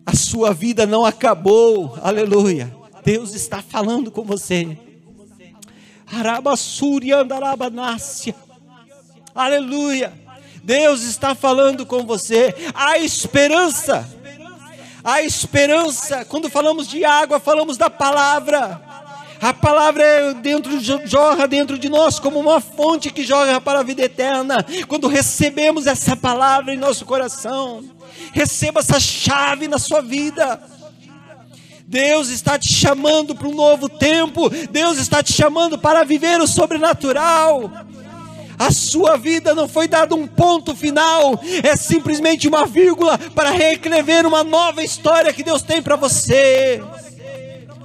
A 0.04 0.14
sua 0.14 0.52
vida 0.52 0.84
não 0.84 1.06
acabou. 1.06 1.96
Aleluia! 2.02 2.70
Deus 3.02 3.34
está 3.34 3.62
falando 3.62 4.10
com 4.10 4.24
você. 4.24 4.76
Arabassuri 6.06 7.14
andarabanácia. 7.14 8.34
Aleluia! 9.34 10.12
Deus 10.62 11.00
está 11.00 11.34
falando 11.34 11.86
com 11.86 12.04
você. 12.04 12.54
Há 12.74 12.98
esperança 12.98 14.17
a 15.08 15.22
esperança. 15.22 16.22
Quando 16.26 16.50
falamos 16.50 16.86
de 16.86 17.02
água, 17.02 17.40
falamos 17.40 17.78
da 17.78 17.88
palavra. 17.88 18.78
A 19.40 19.54
palavra 19.54 20.02
é 20.02 20.34
dentro, 20.34 20.78
jorra 21.06 21.48
dentro 21.48 21.78
de 21.78 21.88
nós 21.88 22.18
como 22.18 22.38
uma 22.38 22.60
fonte 22.60 23.10
que 23.10 23.24
jorra 23.24 23.58
para 23.58 23.80
a 23.80 23.82
vida 23.82 24.02
eterna. 24.02 24.64
Quando 24.86 25.08
recebemos 25.08 25.86
essa 25.86 26.14
palavra 26.14 26.74
em 26.74 26.76
nosso 26.76 27.06
coração, 27.06 27.82
receba 28.34 28.80
essa 28.80 29.00
chave 29.00 29.66
na 29.66 29.78
sua 29.78 30.02
vida. 30.02 30.60
Deus 31.86 32.28
está 32.28 32.58
te 32.58 32.70
chamando 32.70 33.34
para 33.34 33.48
um 33.48 33.54
novo 33.54 33.88
tempo. 33.88 34.50
Deus 34.70 34.98
está 34.98 35.22
te 35.22 35.32
chamando 35.32 35.78
para 35.78 36.04
viver 36.04 36.38
o 36.38 36.46
sobrenatural. 36.46 37.70
A 38.58 38.72
sua 38.72 39.16
vida 39.16 39.54
não 39.54 39.68
foi 39.68 39.86
dado 39.86 40.16
um 40.16 40.26
ponto 40.26 40.74
final, 40.74 41.40
é 41.62 41.76
simplesmente 41.76 42.48
uma 42.48 42.66
vírgula 42.66 43.16
para 43.34 43.50
reescrever 43.50 44.26
uma 44.26 44.42
nova 44.42 44.82
história 44.82 45.32
que 45.32 45.44
Deus 45.44 45.62
tem 45.62 45.80
para 45.80 45.94
você. 45.94 46.82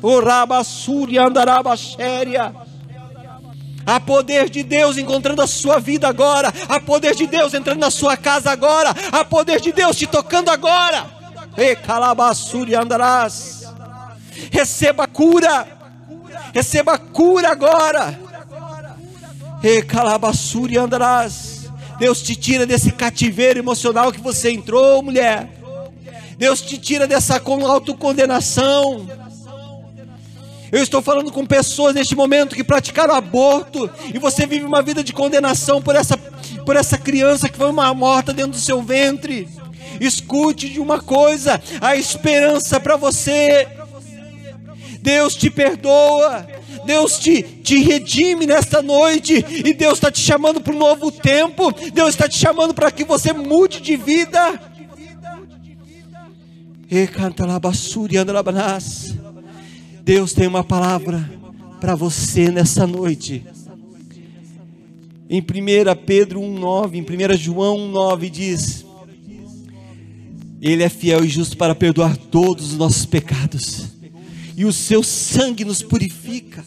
O 0.01 0.19
rabassuri 0.19 1.17
andarabaxéria. 1.17 2.53
Há 3.85 3.99
poder 3.99 4.49
de 4.49 4.63
Deus 4.63 4.97
encontrando 4.97 5.41
a 5.41 5.47
sua 5.47 5.79
vida 5.79 6.07
agora. 6.07 6.51
Há 6.67 6.79
poder 6.79 7.15
de 7.15 7.27
Deus 7.27 7.53
entrando 7.53 7.79
na 7.79 7.91
sua 7.91 8.15
casa 8.17 8.49
agora. 8.49 8.93
Há 9.11 9.23
poder 9.25 9.59
de 9.59 9.71
Deus 9.71 9.97
te 9.97 10.07
tocando 10.07 10.49
agora. 10.49 11.05
E 11.57 11.75
calabassuri 11.75 12.75
andarás. 12.75 13.63
Receba 14.51 15.05
cura. 15.05 15.67
Receba 16.53 16.97
cura 16.97 17.51
agora. 17.51 18.22
E 19.63 19.81
calabassuri 19.81 20.77
andarás. 20.77 21.71
Deus 21.97 22.21
te 22.21 22.35
tira 22.35 22.65
desse 22.65 22.91
cativeiro 22.91 23.59
emocional 23.59 24.11
que 24.11 24.19
você 24.19 24.51
entrou, 24.51 25.01
mulher. 25.01 25.49
Deus 26.37 26.61
te 26.61 26.77
tira 26.77 27.07
dessa 27.07 27.41
autocondenação. 27.41 29.07
Eu 30.69 30.81
estou 30.81 31.01
falando 31.01 31.31
com 31.31 31.45
pessoas 31.45 31.93
neste 31.93 32.15
momento 32.15 32.55
que 32.55 32.63
praticaram 32.63 33.13
aborto 33.13 33.89
e 34.13 34.17
você 34.17 34.45
vive 34.45 34.65
uma 34.65 34.81
vida 34.81 35.03
de 35.03 35.13
condenação 35.13 35.81
por 35.81 35.95
essa, 35.95 36.17
por 36.65 36.75
essa 36.75 36.97
criança 36.97 37.47
que 37.47 37.57
foi 37.57 37.69
uma 37.69 37.93
morta 37.93 38.33
dentro 38.33 38.53
do 38.53 38.57
seu 38.57 38.81
ventre. 38.81 39.47
Escute 40.01 40.67
de 40.67 40.79
uma 40.79 40.99
coisa: 40.99 41.61
a 41.79 41.95
esperança 41.95 42.79
para 42.79 42.97
você. 42.97 43.67
Deus 44.99 45.35
te 45.35 45.49
perdoa. 45.49 46.47
Deus 46.85 47.17
te, 47.17 47.41
te 47.41 47.79
redime 47.79 48.45
nesta 48.45 48.81
noite, 48.81 49.45
e 49.49 49.73
Deus 49.73 49.95
está 49.95 50.11
te 50.11 50.19
chamando 50.19 50.61
para 50.61 50.73
um 50.73 50.79
novo 50.79 51.11
tempo, 51.11 51.71
Deus 51.91 52.09
está 52.09 52.27
te 52.27 52.37
chamando 52.37 52.73
para 52.73 52.91
que 52.91 53.03
você 53.03 53.33
mude 53.33 53.81
de 53.81 53.95
vida. 53.95 54.59
E 56.89 57.07
canta 57.07 57.45
Deus 60.03 60.33
tem 60.33 60.47
uma 60.47 60.63
palavra 60.63 61.31
para 61.79 61.95
você 61.95 62.51
nessa 62.51 62.85
noite. 62.85 63.43
Em 65.29 65.39
1 65.39 65.43
Pedro 66.05 66.41
1,9, 66.41 66.95
em 66.95 67.01
1 67.01 67.37
João 67.37 67.77
1,9 67.91 68.29
diz: 68.29 68.85
Ele 70.61 70.83
é 70.83 70.89
fiel 70.89 71.23
e 71.23 71.29
justo 71.29 71.57
para 71.57 71.73
perdoar 71.73 72.15
todos 72.15 72.73
os 72.73 72.77
nossos 72.77 73.05
pecados, 73.05 73.92
e 74.55 74.65
o 74.65 74.73
seu 74.73 75.03
sangue 75.03 75.65
nos 75.65 75.81
purifica. 75.81 76.63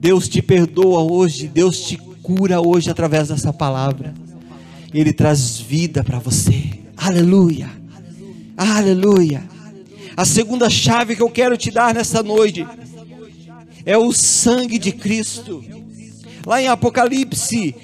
Deus 0.00 0.28
te 0.28 0.40
perdoa 0.40 1.02
hoje, 1.02 1.48
Deus 1.48 1.80
te 1.80 1.96
cura 2.22 2.60
hoje 2.60 2.90
através 2.90 3.28
dessa 3.28 3.52
palavra. 3.52 4.14
Ele 4.94 5.12
traz 5.12 5.58
vida 5.58 6.04
para 6.04 6.18
você. 6.18 6.70
Aleluia. 6.96 7.70
Aleluia. 8.56 9.42
A 10.16 10.24
segunda 10.24 10.68
chave 10.70 11.14
que 11.14 11.22
eu 11.22 11.30
quero 11.30 11.56
te 11.56 11.70
dar 11.70 11.94
nessa 11.94 12.22
noite 12.22 12.66
é 13.84 13.96
o 13.96 14.12
sangue 14.12 14.78
de 14.78 14.92
Cristo. 14.92 15.64
Lá 16.46 16.62
em 16.62 16.68
Apocalipse, 16.68 17.74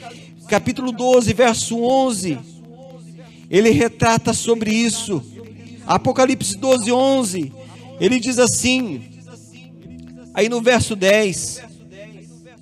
capítulo 0.48 0.92
12, 0.92 1.32
verso 1.32 1.78
11, 1.82 2.38
ele 3.50 3.70
retrata 3.70 4.32
sobre 4.32 4.72
isso. 4.72 5.22
Apocalipse 5.86 6.56
12, 6.56 6.90
11, 6.90 7.52
ele 8.04 8.20
diz 8.20 8.38
assim, 8.38 9.02
aí 10.34 10.46
no 10.46 10.60
verso 10.60 10.94
10: 10.94 11.62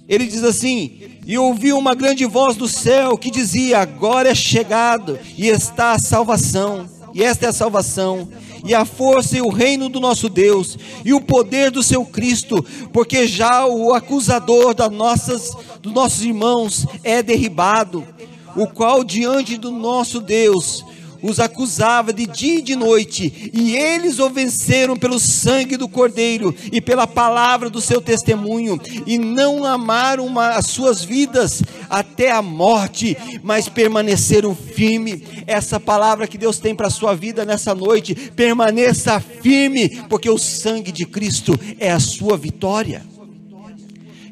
ele 0.09 0.26
diz 0.26 0.44
assim: 0.44 1.00
E 1.26 1.37
ouvi 1.37 1.72
uma 1.72 1.96
grande 1.96 2.24
voz 2.26 2.55
do 2.55 2.68
céu 2.68 3.18
que 3.18 3.28
dizia: 3.28 3.81
Agora 3.81 4.28
é 4.28 4.35
chegado 4.37 5.18
e 5.37 5.48
está 5.48 5.92
a 5.92 5.98
salvação, 5.98 6.88
e 7.12 7.24
esta 7.24 7.46
é 7.46 7.48
a 7.48 7.52
salvação, 7.52 8.28
e 8.64 8.72
a 8.72 8.85
força 8.85 9.37
e 9.37 9.42
o 9.42 9.48
reino 9.48 9.88
do 9.88 9.98
nosso 9.98 10.28
Deus, 10.28 10.78
e 11.05 11.12
o 11.12 11.20
poder 11.20 11.72
do 11.72 11.83
seu 11.83 12.05
Cristo, 12.05 12.64
porque 12.92 13.26
já 13.26 13.66
o 13.66 13.92
acusador 13.92 14.74
das 14.74 14.92
nossas, 14.92 15.50
dos 15.81 15.92
nossos 15.92 16.22
irmãos 16.22 16.87
é 17.02 17.20
derribado, 17.20 18.07
o 18.55 18.68
qual 18.68 19.02
diante 19.02 19.57
do 19.57 19.72
nosso 19.72 20.20
Deus 20.20 20.85
os 21.22 21.38
acusava 21.38 22.12
de 22.12 22.26
dia 22.26 22.58
e 22.58 22.62
de 22.62 22.74
noite, 22.74 23.50
e 23.52 23.76
eles 23.76 24.18
o 24.18 24.28
venceram 24.28 24.96
pelo 24.96 25.18
sangue 25.18 25.76
do 25.76 25.88
Cordeiro 25.88 26.54
e 26.72 26.80
pela 26.80 27.06
palavra 27.06 27.70
do 27.70 27.80
seu 27.80 28.00
testemunho, 28.00 28.80
e 29.06 29.18
não 29.18 29.64
amaram 29.64 30.38
as 30.38 30.66
suas 30.66 31.04
vidas 31.04 31.62
até 31.88 32.30
a 32.30 32.42
morte, 32.42 33.16
mas 33.42 33.68
permaneceram 33.68 34.54
firme. 34.54 35.22
Essa 35.46 35.78
palavra 35.78 36.26
que 36.26 36.38
Deus 36.38 36.58
tem 36.58 36.74
para 36.74 36.88
a 36.88 36.90
sua 36.90 37.14
vida 37.14 37.44
nessa 37.44 37.74
noite, 37.74 38.14
permaneça 38.14 39.20
firme, 39.20 39.88
porque 40.08 40.28
o 40.28 40.38
sangue 40.38 40.90
de 40.90 41.06
Cristo 41.06 41.58
é 41.78 41.92
a 41.92 42.00
sua 42.00 42.37
vitória. 42.37 43.02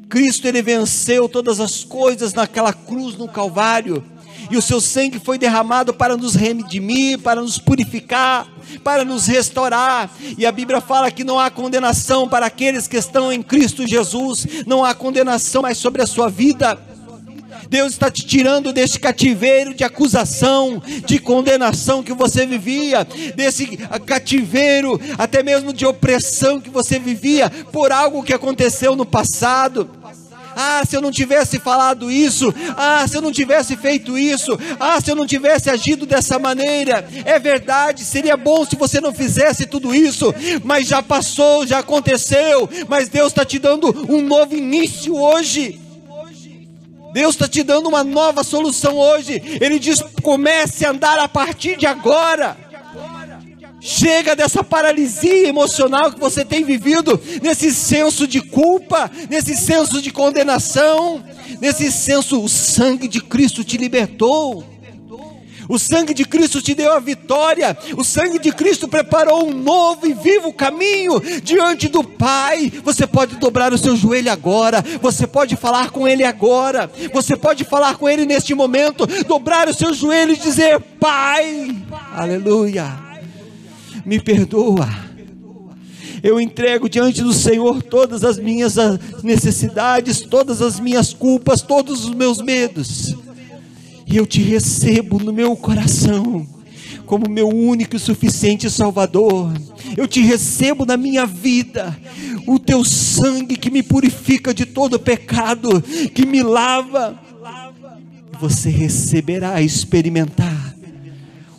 Cristo 0.08 0.48
ele 0.48 0.60
venceu 0.60 1.28
todas 1.28 1.60
as 1.60 1.84
coisas 1.84 2.34
naquela 2.34 2.72
cruz 2.72 3.16
no 3.16 3.28
Calvário 3.28 4.02
e 4.50 4.56
o 4.56 4.62
seu 4.62 4.80
sangue 4.80 5.18
foi 5.18 5.38
derramado 5.38 5.94
para 5.94 6.16
nos 6.16 6.34
redimir, 6.34 7.18
para 7.20 7.40
nos 7.40 7.58
purificar, 7.58 8.46
para 8.82 9.04
nos 9.04 9.26
restaurar. 9.26 10.10
E 10.36 10.44
a 10.44 10.52
Bíblia 10.52 10.80
fala 10.80 11.10
que 11.10 11.24
não 11.24 11.38
há 11.38 11.50
condenação 11.50 12.28
para 12.28 12.46
aqueles 12.46 12.88
que 12.88 12.96
estão 12.96 13.32
em 13.32 13.42
Cristo 13.42 13.86
Jesus, 13.86 14.46
não 14.66 14.84
há 14.84 14.94
condenação 14.94 15.62
mais 15.62 15.78
sobre 15.78 16.02
a 16.02 16.06
sua 16.06 16.28
vida. 16.28 16.78
Deus 17.68 17.92
está 17.92 18.10
te 18.10 18.26
tirando 18.26 18.72
desse 18.72 18.98
cativeiro 18.98 19.72
de 19.72 19.84
acusação, 19.84 20.82
de 21.06 21.20
condenação 21.20 22.02
que 22.02 22.12
você 22.12 22.44
vivia, 22.44 23.06
desse 23.36 23.76
cativeiro, 24.04 25.00
até 25.16 25.40
mesmo 25.40 25.72
de 25.72 25.86
opressão 25.86 26.60
que 26.60 26.68
você 26.68 26.98
vivia 26.98 27.48
por 27.70 27.92
algo 27.92 28.24
que 28.24 28.32
aconteceu 28.32 28.96
no 28.96 29.06
passado. 29.06 29.88
Ah, 30.62 30.82
se 30.84 30.94
eu 30.94 31.00
não 31.00 31.10
tivesse 31.10 31.58
falado 31.58 32.10
isso. 32.10 32.52
Ah, 32.76 33.06
se 33.08 33.16
eu 33.16 33.22
não 33.22 33.32
tivesse 33.32 33.76
feito 33.76 34.18
isso. 34.18 34.58
Ah, 34.78 35.00
se 35.00 35.10
eu 35.10 35.16
não 35.16 35.26
tivesse 35.26 35.70
agido 35.70 36.04
dessa 36.04 36.38
maneira. 36.38 37.08
É 37.24 37.38
verdade, 37.38 38.04
seria 38.04 38.36
bom 38.36 38.64
se 38.66 38.76
você 38.76 39.00
não 39.00 39.14
fizesse 39.14 39.64
tudo 39.64 39.94
isso. 39.94 40.34
Mas 40.62 40.86
já 40.86 41.02
passou, 41.02 41.66
já 41.66 41.78
aconteceu. 41.78 42.68
Mas 42.88 43.08
Deus 43.08 43.28
está 43.28 43.42
te 43.42 43.58
dando 43.58 43.88
um 44.12 44.20
novo 44.20 44.54
início 44.54 45.16
hoje. 45.16 45.80
Deus 47.12 47.34
está 47.34 47.48
te 47.48 47.62
dando 47.62 47.88
uma 47.88 48.04
nova 48.04 48.44
solução 48.44 48.98
hoje. 48.98 49.42
Ele 49.60 49.78
diz: 49.78 50.02
comece 50.22 50.84
a 50.84 50.90
andar 50.90 51.18
a 51.18 51.26
partir 51.26 51.76
de 51.76 51.86
agora. 51.86 52.69
Chega 53.80 54.36
dessa 54.36 54.62
paralisia 54.62 55.48
emocional 55.48 56.12
que 56.12 56.20
você 56.20 56.44
tem 56.44 56.64
vivido, 56.64 57.20
nesse 57.42 57.72
senso 57.74 58.26
de 58.26 58.40
culpa, 58.40 59.10
nesse 59.28 59.56
senso 59.56 60.02
de 60.02 60.10
condenação, 60.10 61.24
nesse 61.60 61.90
senso, 61.90 62.42
o 62.42 62.48
sangue 62.48 63.08
de 63.08 63.22
Cristo 63.22 63.64
te 63.64 63.76
libertou. 63.78 64.64
O 65.70 65.78
sangue 65.78 66.12
de 66.12 66.24
Cristo 66.24 66.60
te 66.60 66.74
deu 66.74 66.92
a 66.92 66.98
vitória. 66.98 67.78
O 67.96 68.02
sangue 68.02 68.40
de 68.40 68.50
Cristo 68.50 68.88
preparou 68.88 69.46
um 69.46 69.54
novo 69.54 70.04
e 70.04 70.12
vivo 70.12 70.52
caminho 70.52 71.20
diante 71.44 71.86
do 71.86 72.02
Pai. 72.02 72.72
Você 72.82 73.06
pode 73.06 73.36
dobrar 73.36 73.72
o 73.72 73.78
seu 73.78 73.94
joelho 73.94 74.32
agora. 74.32 74.84
Você 75.00 75.28
pode 75.28 75.54
falar 75.54 75.90
com 75.90 76.08
Ele 76.08 76.24
agora. 76.24 76.90
Você 77.12 77.36
pode 77.36 77.62
falar 77.62 77.96
com 77.96 78.08
Ele 78.08 78.26
neste 78.26 78.52
momento. 78.52 79.06
Dobrar 79.28 79.68
o 79.68 79.74
seu 79.74 79.94
joelho 79.94 80.32
e 80.32 80.36
dizer: 80.36 80.80
Pai, 80.98 81.72
aleluia, 82.16 83.09
me 84.04 84.20
perdoa. 84.20 84.88
Eu 86.22 86.40
entrego 86.40 86.88
diante 86.88 87.22
do 87.22 87.32
Senhor 87.32 87.82
todas 87.82 88.24
as 88.24 88.38
minhas 88.38 88.76
necessidades, 89.22 90.20
todas 90.20 90.60
as 90.60 90.78
minhas 90.78 91.14
culpas, 91.14 91.62
todos 91.62 92.04
os 92.04 92.14
meus 92.14 92.42
medos 92.42 93.16
e 94.10 94.16
eu 94.16 94.26
te 94.26 94.42
recebo 94.42 95.20
no 95.20 95.32
meu 95.32 95.56
coração 95.56 96.44
como 97.06 97.30
meu 97.30 97.48
único 97.48 97.96
e 97.96 97.98
suficiente 97.98 98.68
Salvador. 98.68 99.52
Eu 99.96 100.06
te 100.06 100.20
recebo 100.20 100.84
na 100.84 100.96
minha 100.96 101.26
vida, 101.26 101.96
o 102.46 102.56
teu 102.58 102.84
sangue 102.84 103.56
que 103.56 103.70
me 103.70 103.82
purifica 103.82 104.54
de 104.54 104.64
todo 104.64 104.98
pecado, 104.98 105.82
que 106.14 106.24
me 106.24 106.42
lava. 106.42 107.18
Você 108.40 108.70
receberá, 108.70 109.60
experimentar 109.60 110.69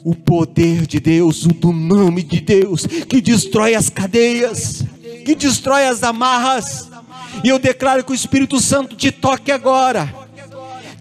o 0.04 0.16
poder 0.16 0.86
de 0.86 1.00
Deus, 1.00 1.46
o 1.46 1.50
do 1.50 1.72
nome 1.72 2.24
de 2.24 2.42
Deus, 2.42 2.86
que 2.86 3.22
destrói 3.22 3.76
as 3.76 3.90
cadeias, 3.90 4.84
que 5.26 5.36
destrói 5.36 5.88
as 5.88 6.04
amarras. 6.04 6.90
E 7.44 7.50
eu 7.50 7.60
declaro 7.60 8.04
que 8.04 8.12
o 8.12 8.16
Espírito 8.16 8.60
Santo 8.60 8.96
te 8.96 9.12
toque 9.12 9.52
agora, 9.52 10.14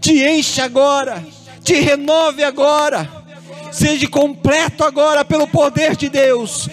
te 0.01 0.23
enche 0.23 0.61
agora 0.61 1.25
te 1.63 1.75
renove 1.75 2.43
agora, 2.43 3.09
seja 3.71 4.09
completo 4.09 4.83
agora 4.83 5.25
pelo 5.25 5.47
poder 5.47 5.95
de 5.95 6.09
Deus, 6.09 6.69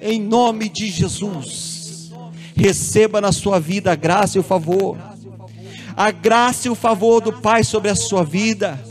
em 0.00 0.20
nome 0.20 0.68
de 0.68 0.88
Jesus. 0.88 2.10
Receba 2.56 3.20
na 3.20 3.32
sua 3.32 3.58
vida 3.58 3.92
a 3.92 3.94
graça 3.94 4.36
e 4.36 4.40
o 4.40 4.44
favor, 4.44 4.98
a 5.96 6.10
graça 6.10 6.68
e 6.68 6.70
o 6.70 6.74
favor 6.74 7.20
do 7.20 7.32
Pai 7.32 7.62
sobre 7.62 7.90
a 7.90 7.94
sua 7.94 8.24
vida, 8.24 8.82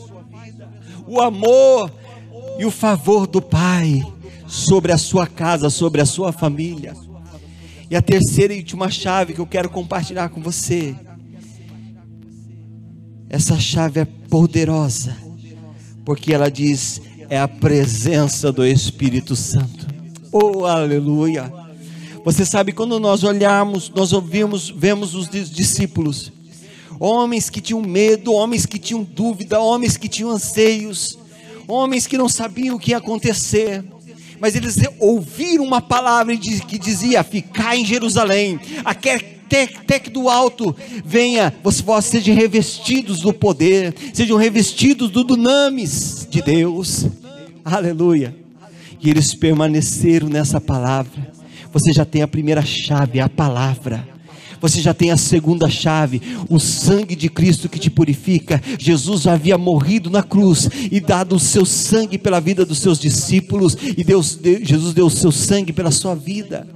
o 1.06 1.20
amor 1.20 1.92
e 2.60 2.66
o 2.66 2.72
favor 2.72 3.26
do 3.26 3.42
Pai 3.42 4.06
sobre 4.46 4.92
a 4.92 4.98
sua 4.98 5.26
casa, 5.26 5.70
sobre 5.70 6.02
a 6.02 6.06
sua 6.06 6.32
família. 6.32 6.94
E 7.90 7.96
a 7.96 8.02
terceira 8.02 8.54
e 8.54 8.58
última 8.58 8.92
chave 8.92 9.34
que 9.34 9.40
eu 9.40 9.48
quero 9.48 9.70
compartilhar 9.70 10.30
com 10.30 10.42
você 10.42 10.96
essa 13.30 13.60
chave 13.60 14.00
é 14.00 14.06
poderosa, 14.06 15.16
porque 16.04 16.34
ela 16.34 16.50
diz: 16.50 17.00
é 17.30 17.40
a 17.40 17.48
presença 17.48 18.52
do 18.52 18.66
Espírito 18.66 19.36
Santo. 19.36 19.88
Oh, 20.32 20.66
aleluia! 20.66 21.54
Você 22.26 22.44
sabe 22.44 22.72
quando 22.72 23.00
nós 23.00 23.24
olhamos, 23.24 23.92
nós 23.92 24.14
ouvimos, 24.14 24.70
vemos 24.70 25.14
os 25.14 25.30
discípulos, 25.30 26.32
homens 27.00 27.52
que 27.52 27.62
tinham 27.62 27.82
medo, 27.82 28.34
homens 28.34 28.66
que 28.66 28.80
tinham 28.80 29.04
dúvida, 29.04 29.60
homens 29.60 29.96
que 29.96 30.10
tinham 30.10 30.32
anseios, 30.32 31.19
homens 31.70 32.08
que 32.08 32.18
não 32.18 32.28
sabiam 32.28 32.76
o 32.76 32.80
que 32.80 32.92
ia 32.92 32.98
acontecer, 32.98 33.84
mas 34.40 34.56
eles 34.56 34.78
ouviram 35.00 35.64
uma 35.64 35.82
palavra 35.82 36.36
que 36.36 36.78
dizia: 36.78 37.24
ficar 37.24 37.78
em 37.78 37.86
Jerusalém, 37.86 38.60
até 38.84 39.40
até, 39.50 40.00
que 40.00 40.12
do 40.12 40.30
alto 40.30 40.76
venha, 41.04 41.52
você 41.64 41.82
vós 41.82 42.06
sejam 42.06 42.36
revestidos 42.36 43.22
do 43.22 43.34
poder, 43.34 43.96
sejam 44.14 44.38
revestidos 44.38 45.10
do 45.10 45.24
dunamis 45.24 46.28
de 46.30 46.40
Deus. 46.40 47.08
Aleluia. 47.66 48.36
E 49.02 49.10
eles 49.10 49.34
permaneceram 49.34 50.30
nessa 50.30 50.62
palavra. 50.62 51.32
Você 51.74 51.92
já 51.92 52.06
tem 52.06 52.22
a 52.22 52.28
primeira 52.28 52.62
chave, 52.64 53.20
a 53.20 53.28
palavra. 53.28 54.08
Você 54.62 54.82
já 54.82 54.94
tem 54.94 55.12
a 55.12 55.18
segunda 55.18 55.70
chave, 55.70 56.22
o 56.50 56.60
sangue 56.60 57.16
de 57.16 57.30
Cristo 57.30 57.70
que 57.70 57.80
te 57.80 57.90
purifica. 57.90 58.62
Jesus 58.78 59.28
havia 59.28 59.58
morrido 59.58 60.10
na 60.10 60.24
cruz 60.24 60.70
e 60.92 61.00
dado 61.00 61.36
o 61.36 61.40
seu 61.40 61.66
sangue 61.66 62.18
pela 62.18 62.40
vida 62.40 62.66
dos 62.66 62.80
seus 62.80 63.00
discípulos, 63.00 63.78
e 63.98 64.04
Deus, 64.04 64.40
Jesus 64.62 64.94
deu 64.94 65.06
o 65.06 65.12
seu 65.12 65.32
sangue 65.32 65.72
pela 65.72 65.92
sua 65.92 66.16
vida 66.16 66.68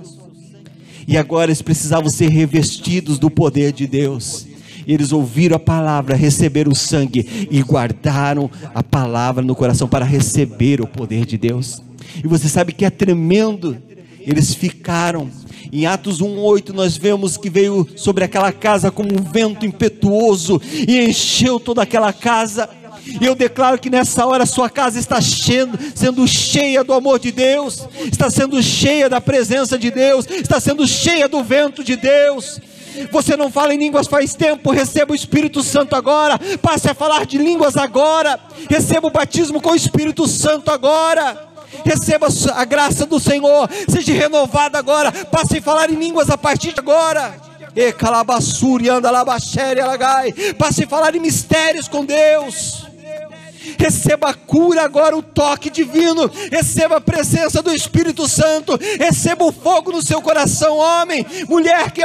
e 1.08 1.18
agora 1.18 1.50
eles 1.50 1.62
precisavam 1.62 2.10
ser 2.10 2.30
revestidos 2.30 3.20
do 3.20 3.30
poder 3.30 3.72
de 3.72 3.88
Deus. 3.88 4.46
Eles 4.86 5.12
ouviram 5.12 5.56
a 5.56 5.60
palavra, 5.60 6.16
receberam 6.16 6.72
o 6.72 6.76
sangue 6.76 7.48
e 7.50 7.62
guardaram 7.62 8.50
a 8.74 8.84
palavra 8.84 9.44
no 9.44 9.56
coração 9.56 9.88
para 9.88 10.06
receber 10.06 10.82
o 10.82 10.88
poder 10.88 11.26
de 11.26 11.38
Deus. 11.38 11.82
E 12.24 12.28
você 12.28 12.50
sabe 12.50 12.74
que 12.74 12.86
é 12.86 12.90
tremendo. 12.90 13.78
Eles 14.20 14.54
ficaram. 14.54 15.30
Em 15.76 15.88
Atos 15.88 16.22
1:8 16.22 16.72
nós 16.72 16.96
vemos 16.96 17.36
que 17.36 17.50
veio 17.50 17.90
sobre 17.96 18.24
aquela 18.24 18.52
casa 18.52 18.92
como 18.92 19.10
um 19.12 19.24
vento 19.24 19.66
impetuoso 19.66 20.62
e 20.88 21.00
encheu 21.00 21.60
toda 21.60 21.82
aquela 21.82 22.14
casa. 22.14 22.70
E 23.20 23.26
eu 23.26 23.34
declaro 23.34 23.80
que 23.80 23.90
nessa 23.90 24.24
hora 24.24 24.46
sua 24.46 24.70
casa 24.70 25.00
está 25.00 25.20
sendo, 25.20 25.80
sendo 25.96 26.28
cheia 26.28 26.84
do 26.84 26.94
amor 26.94 27.18
de 27.18 27.32
Deus, 27.32 27.88
está 28.06 28.30
sendo 28.30 28.62
cheia 28.62 29.10
da 29.10 29.20
presença 29.20 29.76
de 29.76 29.90
Deus, 29.90 30.28
está 30.30 30.60
sendo 30.60 30.86
cheia 30.86 31.28
do 31.28 31.44
vento 31.44 31.84
de 31.84 31.96
Deus. 31.96 32.62
Você 33.12 33.36
não 33.36 33.52
fala 33.52 33.74
em 33.74 33.80
línguas 33.80 34.06
faz 34.06 34.36
tempo, 34.36 34.70
receba 34.70 35.12
o 35.12 35.16
Espírito 35.16 35.64
Santo 35.64 35.96
agora, 35.96 36.40
passe 36.62 36.88
a 36.88 36.94
falar 36.94 37.26
de 37.26 37.40
línguas 37.40 37.76
agora, 37.76 38.40
receba 38.70 39.08
o 39.08 39.12
batismo 39.12 39.60
com 39.60 39.72
o 39.72 39.76
Espírito 39.76 40.28
Santo 40.28 40.70
agora. 40.70 41.53
Receba 41.86 42.28
a 42.54 42.66
graça 42.66 43.06
do 43.06 43.20
Senhor, 43.20 43.70
seja 43.90 44.14
renovado 44.14 44.78
agora, 44.78 45.12
passe 45.12 45.58
a 45.58 45.62
falar 45.62 45.90
em 45.90 45.96
línguas 45.96 46.30
a 46.30 46.38
partir 46.38 46.74
de 46.74 46.80
agora. 46.80 47.34
E 47.76 47.92
calabassuri 47.92 48.88
anda 48.88 49.10
labaxere 49.10 49.82
alagai. 49.82 50.32
Passe 50.58 50.84
a 50.84 50.88
falar 50.88 51.16
em 51.16 51.20
mistérios 51.20 51.88
com 51.88 52.06
Deus 52.06 52.93
receba 53.78 54.30
a 54.30 54.34
cura 54.34 54.84
agora, 54.84 55.16
o 55.16 55.22
toque 55.22 55.70
divino, 55.70 56.30
receba 56.52 56.98
a 56.98 57.02
presença 57.02 57.62
do 57.62 57.74
Espírito 57.74 58.28
Santo, 58.28 58.80
receba 59.00 59.46
o 59.46 59.52
fogo 59.52 59.92
no 59.92 60.02
seu 60.02 60.22
coração, 60.22 60.78
homem, 60.78 61.26
mulher 61.48 61.92
que 61.92 62.02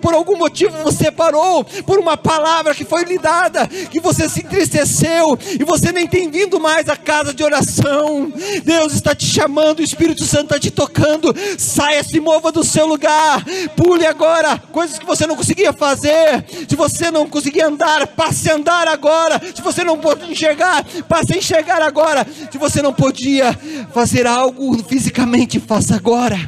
por 0.00 0.14
algum 0.14 0.36
motivo 0.36 0.76
você 0.82 1.10
parou, 1.10 1.64
por 1.64 1.98
uma 1.98 2.16
palavra 2.16 2.74
que 2.74 2.84
foi 2.84 3.04
lhe 3.04 3.18
dada, 3.18 3.66
que 3.66 4.00
você 4.00 4.28
se 4.28 4.40
entristeceu 4.40 5.38
e 5.58 5.64
você 5.64 5.92
nem 5.92 6.06
tem 6.06 6.30
vindo 6.30 6.60
mais 6.60 6.88
à 6.88 6.96
casa 6.96 7.32
de 7.34 7.42
oração. 7.42 8.32
Deus 8.64 8.92
está 8.94 9.14
te 9.14 9.26
chamando, 9.26 9.80
o 9.80 9.82
Espírito 9.84 10.24
Santo 10.24 10.44
está 10.44 10.58
te 10.58 10.70
tocando. 10.70 11.34
Saia, 11.58 12.02
se 12.02 12.20
mova 12.20 12.52
do 12.52 12.64
seu 12.64 12.86
lugar, 12.86 13.44
pule 13.76 14.06
agora, 14.06 14.58
coisas 14.72 14.98
que 14.98 15.06
você 15.06 15.26
não 15.26 15.36
conseguia 15.36 15.72
fazer. 15.72 16.44
Se 16.68 16.76
você 16.76 17.10
não 17.10 17.28
conseguia 17.28 17.66
andar, 17.66 18.06
passe 18.08 18.50
a 18.50 18.54
andar 18.54 18.88
agora. 18.88 19.40
Se 19.54 19.62
você 19.62 19.84
não 19.84 19.98
pode 19.98 20.30
enxergar, 20.30 20.84
passe 21.02 21.32
a 21.34 21.36
enxergar 21.36 21.82
agora. 21.82 22.26
Se 22.50 22.58
você 22.58 22.82
não 22.82 22.92
podia 22.92 23.52
fazer 23.92 24.26
algo 24.26 24.82
fisicamente, 24.84 25.58
faça 25.60 25.96
agora. 25.96 26.38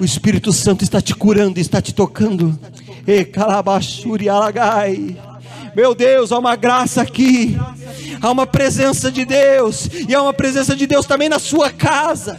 O 0.00 0.04
Espírito 0.04 0.52
Santo 0.52 0.84
está 0.84 1.00
te 1.00 1.14
curando, 1.14 1.58
está 1.58 1.80
te 1.80 1.94
tocando. 1.94 2.58
E 3.06 3.24
calabachuri 3.24 4.28
alagai. 4.28 5.16
Meu 5.74 5.94
Deus, 5.94 6.30
há 6.32 6.38
uma 6.38 6.54
graça 6.54 7.00
aqui, 7.00 7.56
há 8.20 8.30
uma 8.30 8.46
presença 8.46 9.10
de 9.10 9.24
Deus, 9.24 9.88
e 10.06 10.14
há 10.14 10.20
uma 10.20 10.32
presença 10.32 10.76
de 10.76 10.86
Deus 10.86 11.06
também 11.06 11.30
na 11.30 11.38
sua 11.38 11.70
casa. 11.70 12.38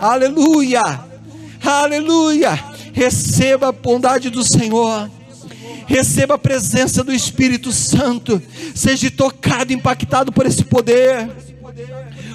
Aleluia, 0.00 1.00
aleluia. 1.64 2.58
Receba 2.92 3.68
a 3.68 3.72
bondade 3.72 4.30
do 4.30 4.42
Senhor 4.42 5.08
receba 5.86 6.34
a 6.34 6.38
presença 6.38 7.02
do 7.04 7.12
Espírito 7.12 7.72
Santo, 7.72 8.40
seja 8.74 9.10
tocado, 9.10 9.72
impactado 9.72 10.32
por 10.32 10.46
esse 10.46 10.64
poder. 10.64 11.51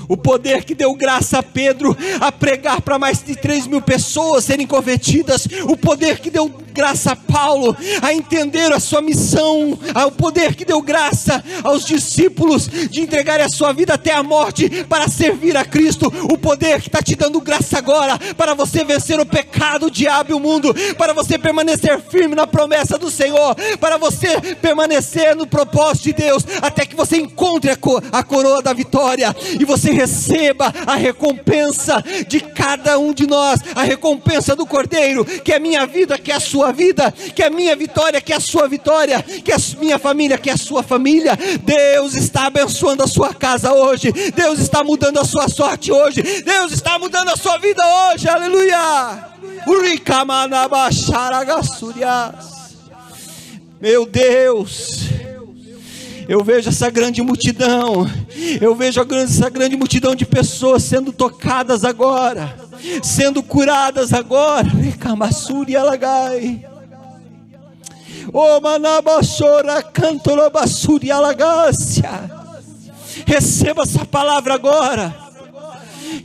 O 0.08 0.16
poder 0.16 0.64
que 0.64 0.74
deu 0.74 0.94
graça 0.94 1.40
a 1.40 1.44
Pedro 1.44 1.96
a 2.20 2.32
pregar 2.32 2.82
para 2.82 2.98
mais 2.98 3.22
de 3.22 3.36
3 3.36 3.68
mil 3.68 3.82
pessoas 3.82 4.46
serem 4.46 4.66
convertidas. 4.66 5.48
O 5.68 5.76
poder 5.76 6.20
que 6.20 6.30
deu 6.30 6.48
graça 6.78 7.14
a 7.14 7.16
Paulo 7.16 7.76
a 8.04 8.14
entender 8.14 8.72
a 8.72 8.80
sua 8.80 9.02
missão, 9.02 9.78
ao 9.96 10.12
poder 10.12 10.54
que 10.54 10.64
deu 10.64 10.80
graça 10.80 11.44
aos 11.64 11.84
discípulos 11.84 12.68
de 12.68 13.02
entregar 13.02 13.42
a 13.42 13.50
sua 13.50 13.74
vida 13.74 13.96
até 13.96 14.14
a 14.14 14.22
morte 14.22 14.70
para 14.84 15.08
servir 15.08 15.58
a 15.58 15.66
Cristo. 15.66 16.14
O 16.32 16.38
poder 16.38 16.80
que 16.80 16.88
está 16.88 17.02
te 17.02 17.16
dando 17.16 17.42
graça 17.42 17.80
agora 17.80 18.20
para 18.38 18.54
você 18.54 18.84
vencer 18.84 19.20
o 19.20 19.26
pecado, 19.26 19.88
o 19.88 19.92
diabo 19.92 20.32
e 20.32 20.34
o 20.36 20.40
mundo, 20.40 20.74
para 20.98 21.14
você 21.14 21.40
permanecer 21.40 22.00
firme 22.00 22.36
na 22.36 22.46
promessa 22.46 22.98
do 22.98 23.10
Senhor, 23.10 23.56
para 23.80 23.98
você 23.98 24.40
permanecer 24.62 25.36
no 25.36 25.48
propósito 25.48 26.04
de 26.04 26.14
Deus, 26.14 26.46
até 26.62 26.86
que 26.86 26.96
você 26.96 27.18
encontre 27.18 27.72
a, 27.72 27.76
co 27.76 28.00
a 28.12 28.22
coroa 28.22 28.62
da 28.62 28.72
vitória 28.72 29.36
e 29.60 29.66
você 29.66 29.92
receba 29.98 30.72
a 30.86 30.96
recompensa 30.96 32.04
de 32.28 32.40
cada 32.40 33.00
um 33.00 33.12
de 33.12 33.26
nós, 33.26 33.60
a 33.76 33.82
recompensa 33.82 34.56
do 34.56 34.66
Cordeiro, 34.66 35.26
que 35.26 35.52
é 35.52 35.60
minha 35.60 35.88
vida, 35.88 36.20
que 36.20 36.32
é 36.32 36.36
a 36.36 36.40
sua 36.40 36.72
vida, 36.72 37.12
que 37.12 37.42
é 37.42 37.50
minha 37.50 37.76
vitória, 37.76 38.22
que 38.22 38.32
é 38.32 38.36
a 38.36 38.40
sua 38.40 38.68
vitória, 38.68 39.24
que 39.24 39.52
é 39.52 39.56
a 39.56 39.80
minha 39.80 39.98
família, 39.98 40.38
que 40.38 40.52
é 40.52 40.54
a 40.54 40.58
sua 40.58 40.84
família. 40.84 41.36
Deus 41.64 42.14
está 42.14 42.46
abençoando 42.46 43.04
a 43.04 43.08
sua 43.08 43.34
casa 43.34 43.74
hoje, 43.74 44.12
Deus 44.36 44.60
está 44.60 44.84
mudando 44.84 45.20
a 45.20 45.26
sua 45.26 45.50
sorte 45.50 45.92
hoje, 45.92 46.22
Deus 46.44 46.72
está 46.72 47.00
mudando 47.00 47.30
a 47.30 47.36
sua 47.36 47.58
vida 47.58 47.82
hoje, 48.12 48.30
aleluia. 48.30 49.26
Meu 53.82 54.06
Deus, 54.06 55.10
eu 56.28 56.44
vejo 56.44 56.70
essa 56.70 56.90
grande 56.90 57.22
multidão, 57.22 58.10
eu 58.60 58.76
vejo 58.76 59.02
essa 59.16 59.50
grande 59.50 59.78
multidão 59.78 60.14
de 60.14 60.26
pessoas 60.26 60.84
sendo 60.84 61.14
tocadas 61.14 61.86
agora, 61.86 62.56
sendo 63.02 63.42
curadas 63.42 64.14
agora. 64.14 64.68
Recamassuri 64.68 65.76
alagai. 65.76 66.66
Oh, 68.34 68.60
manabachora, 68.60 69.82
cantorobassuri 69.82 71.12
alagácia. 71.12 72.10
Receba 73.26 73.84
essa 73.84 74.06
palavra 74.06 74.54
agora. 74.54 75.16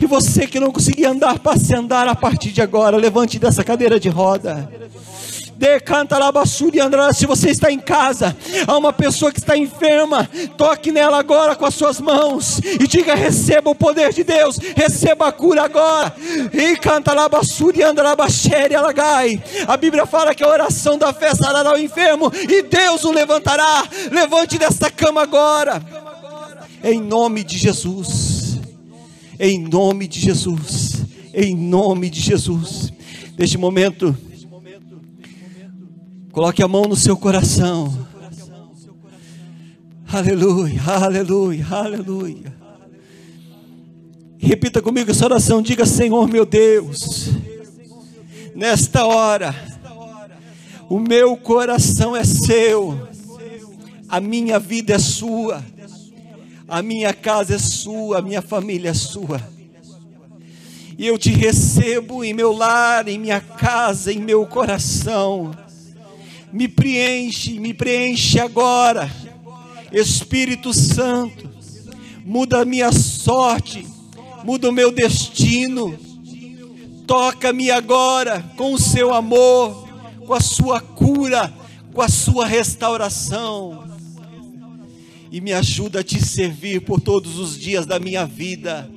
E 0.00 0.07
você 0.07 0.46
que 0.46 0.59
não 0.59 0.72
conseguia 0.72 1.11
andar, 1.11 1.38
passe 1.38 1.74
a 1.74 1.78
andar 1.78 2.09
a 2.09 2.14
partir 2.14 2.50
de 2.50 2.61
agora. 2.61 2.96
Levante 2.96 3.38
dessa 3.38 3.62
cadeira 3.62 4.00
de 4.00 4.09
roda. 4.09 4.68
Se 7.15 7.27
você 7.27 7.51
está 7.51 7.71
em 7.71 7.79
casa, 7.79 8.37
há 8.67 8.77
uma 8.77 8.93
pessoa 8.93 9.31
que 9.31 9.39
está 9.39 9.57
enferma, 9.57 10.29
toque 10.57 10.91
nela 10.91 11.19
agora 11.19 11.55
com 11.55 11.65
as 11.65 11.75
suas 11.75 12.01
mãos 12.01 12.59
e 12.59 12.87
diga: 12.87 13.15
receba 13.15 13.71
o 13.71 13.75
poder 13.75 14.13
de 14.13 14.25
Deus, 14.25 14.59
receba 14.59 15.29
a 15.29 15.33
cura 15.33 15.63
agora. 15.63 16.15
E 16.53 16.77
canta 16.77 17.13
alagai. 18.77 19.43
A 19.67 19.77
Bíblia 19.77 20.05
fala 20.05 20.35
que 20.35 20.43
a 20.43 20.49
oração 20.49 20.99
da 20.99 21.13
fé 21.13 21.35
sarará 21.35 21.73
o 21.75 21.79
enfermo 21.79 22.33
e 22.35 22.63
Deus 22.63 23.05
o 23.05 23.13
levantará. 23.13 23.85
Levante 24.11 24.59
desta 24.59 24.91
cama 24.91 25.23
agora. 25.23 25.83
Em 26.83 27.01
nome 27.01 27.45
de 27.45 27.57
Jesus. 27.57 28.59
Em 29.39 29.59
nome 29.59 30.09
de 30.09 30.19
Jesus. 30.19 31.05
Em 31.33 31.55
nome 31.55 32.11
de 32.11 32.21
Jesus. 32.21 32.93
Neste 33.39 33.57
momento, 33.57 34.17
Coloque 36.33 36.62
a 36.62 36.66
mão 36.68 36.85
no 36.85 36.97
seu 36.97 37.14
coração. 37.14 38.09
Aleluia, 40.11 40.80
aleluia, 40.83 41.66
aleluia. 41.70 42.57
Repita 44.39 44.80
comigo 44.80 45.11
essa 45.11 45.26
oração. 45.26 45.61
Diga: 45.61 45.85
Senhor 45.85 46.26
meu 46.26 46.47
Deus, 46.47 47.28
nesta 48.55 49.05
hora, 49.05 49.55
o 50.89 50.99
meu 50.99 51.37
coração 51.37 52.16
é 52.16 52.24
seu, 52.24 53.09
a 54.09 54.18
minha 54.18 54.59
vida 54.59 54.95
é 54.95 54.99
sua, 54.99 55.62
a 56.66 56.80
minha 56.80 57.12
casa 57.12 57.57
é 57.57 57.59
sua, 57.59 58.20
a 58.20 58.22
minha 58.22 58.41
família 58.41 58.89
é 58.89 58.95
sua. 58.95 59.39
E 60.97 61.07
eu 61.07 61.18
te 61.18 61.30
recebo 61.30 62.24
em 62.24 62.33
meu 62.33 62.53
lar, 62.53 63.07
em 63.07 63.18
minha 63.18 63.41
casa, 63.41 64.11
em 64.11 64.18
meu 64.18 64.47
coração 64.47 65.55
me 66.53 66.68
preenche, 66.68 67.59
me 67.59 67.72
preenche 67.72 68.38
agora. 68.38 69.11
Espírito 69.90 70.72
Santo, 70.72 71.50
muda 72.24 72.62
a 72.62 72.64
minha 72.64 72.92
sorte, 72.92 73.86
muda 74.44 74.68
o 74.68 74.72
meu 74.72 74.92
destino. 74.92 75.98
Toca-me 77.07 77.70
agora 77.70 78.42
com 78.57 78.72
o 78.72 78.78
seu 78.78 79.12
amor, 79.12 79.88
com 80.26 80.34
a 80.34 80.40
sua 80.40 80.80
cura, 80.80 81.53
com 81.92 82.00
a 82.00 82.09
sua 82.09 82.46
restauração. 82.46 83.90
E 85.30 85.40
me 85.40 85.53
ajuda 85.53 86.00
a 86.00 86.05
te 86.05 86.22
servir 86.22 86.82
por 86.82 87.00
todos 87.00 87.38
os 87.38 87.59
dias 87.59 87.86
da 87.86 87.98
minha 87.98 88.26
vida. 88.26 88.90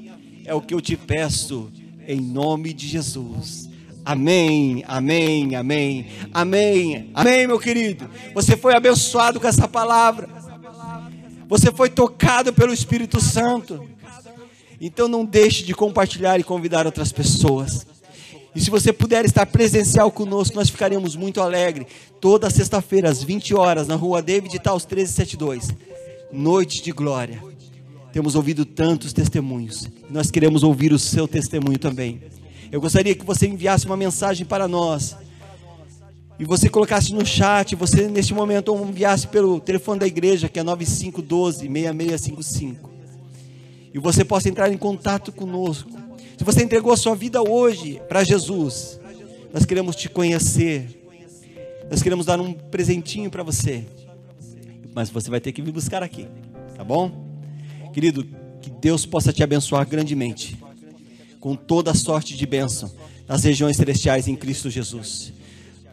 É 0.43 0.53
o 0.53 0.61
que 0.61 0.73
eu 0.73 0.81
te 0.81 0.95
peço, 0.95 1.71
em 2.07 2.21
nome 2.21 2.73
de 2.73 2.87
Jesus. 2.87 3.64
Amém, 4.05 4.83
amém, 4.87 5.55
amém, 5.55 6.05
amém, 6.31 7.09
amém, 7.11 7.47
meu 7.47 7.59
querido. 7.59 8.07
Você 8.35 8.55
foi 8.55 8.75
abençoado 8.75 9.39
com 9.39 9.47
essa 9.47 9.67
palavra. 9.67 10.29
Você 11.47 11.71
foi 11.71 11.89
tocado 11.89 12.53
pelo 12.53 12.71
Espírito 12.71 13.19
Santo. 13.19 13.83
Então 14.79 15.07
não 15.07 15.25
deixe 15.25 15.63
de 15.63 15.73
compartilhar 15.73 16.39
e 16.39 16.43
convidar 16.43 16.85
outras 16.85 17.11
pessoas. 17.11 17.87
E 18.55 18.61
se 18.61 18.69
você 18.69 18.93
puder 18.93 19.25
estar 19.25 19.45
presencial 19.47 20.11
conosco, 20.11 20.55
nós 20.55 20.69
ficaremos 20.69 21.15
muito 21.15 21.41
alegres. 21.41 21.87
Toda 22.21 22.49
sexta-feira, 22.49 23.09
às 23.09 23.23
20 23.23 23.55
horas, 23.55 23.87
na 23.87 23.95
rua 23.95 24.21
David 24.21 24.59
Taus 24.59 24.85
1372. 24.85 25.69
Noite 26.31 26.83
de 26.83 26.91
glória. 26.91 27.41
Temos 28.13 28.35
ouvido 28.35 28.65
tantos 28.65 29.11
testemunhos. 29.11 29.89
Nós 30.09 30.29
queremos 30.29 30.63
ouvir 30.63 30.93
o 30.93 30.99
seu 30.99 31.27
testemunho 31.27 31.79
também. 31.79 32.21
Eu 32.75 32.81
gostaria 32.81 33.15
que 33.15 33.23
você 33.23 33.47
enviasse 33.47 33.85
uma 33.85 33.95
mensagem 33.95 34.45
para 34.45 34.67
nós. 34.67 35.15
E 36.37 36.43
você 36.43 36.67
colocasse 36.67 37.13
no 37.13 37.25
chat, 37.25 37.73
você 37.73 38.09
neste 38.09 38.33
momento 38.33 38.75
enviasse 38.75 39.29
pelo 39.29 39.61
telefone 39.61 40.01
da 40.01 40.05
igreja, 40.05 40.49
que 40.49 40.59
é 40.59 40.63
9512-6655. 40.65 42.75
E 43.93 43.99
você 43.99 44.25
possa 44.25 44.49
entrar 44.49 44.69
em 44.69 44.77
contato 44.77 45.31
conosco. 45.31 45.89
Se 46.37 46.43
você 46.43 46.65
entregou 46.65 46.91
a 46.91 46.97
sua 46.97 47.15
vida 47.15 47.41
hoje 47.41 48.01
para 48.09 48.25
Jesus, 48.25 48.99
nós 49.53 49.63
queremos 49.63 49.95
te 49.95 50.09
conhecer. 50.09 51.01
Nós 51.89 52.03
queremos 52.03 52.25
dar 52.25 52.41
um 52.41 52.51
presentinho 52.51 53.31
para 53.31 53.41
você. 53.41 53.85
Mas 54.93 55.09
você 55.09 55.29
vai 55.29 55.39
ter 55.39 55.53
que 55.53 55.61
vir 55.61 55.71
buscar 55.71 56.03
aqui, 56.03 56.27
tá 56.75 56.83
bom? 56.83 57.25
Querido, 57.93 58.27
que 58.61 58.69
Deus 58.69 59.05
possa 59.05 59.31
te 59.31 59.41
abençoar 59.41 59.87
grandemente 59.87 60.64
com 61.45 61.55
toda 61.55 61.93
sorte 61.93 62.35
de 62.35 62.43
bênção 62.43 62.91
nas 63.27 63.43
regiões 63.43 63.77
celestiais 63.77 64.27
em 64.27 64.35
Cristo 64.35 64.67
Jesus. 64.67 65.31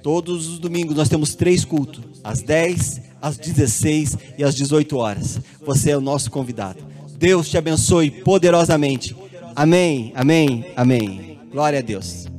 Todos 0.03 0.49
os 0.49 0.59
domingos 0.59 0.97
nós 0.97 1.11
temos 1.11 1.35
três 1.35 1.63
cultos, 1.63 2.03
às 2.25 2.41
10, 2.41 3.03
às 3.21 3.37
16 3.37 4.17
e 4.39 4.45
às 4.45 4.55
18 4.55 4.97
horas. 4.97 5.39
Você 5.61 5.91
é 5.91 5.97
o 5.97 6.01
nosso 6.01 6.31
convidado. 6.31 6.83
Deus 7.19 7.51
te 7.51 7.59
abençoe 7.59 8.11
poderosamente. 8.11 9.15
Amém, 9.55 10.11
amém, 10.15 10.65
amém. 10.75 11.39
Glória 11.51 11.81
a 11.81 11.83
Deus. 11.83 12.32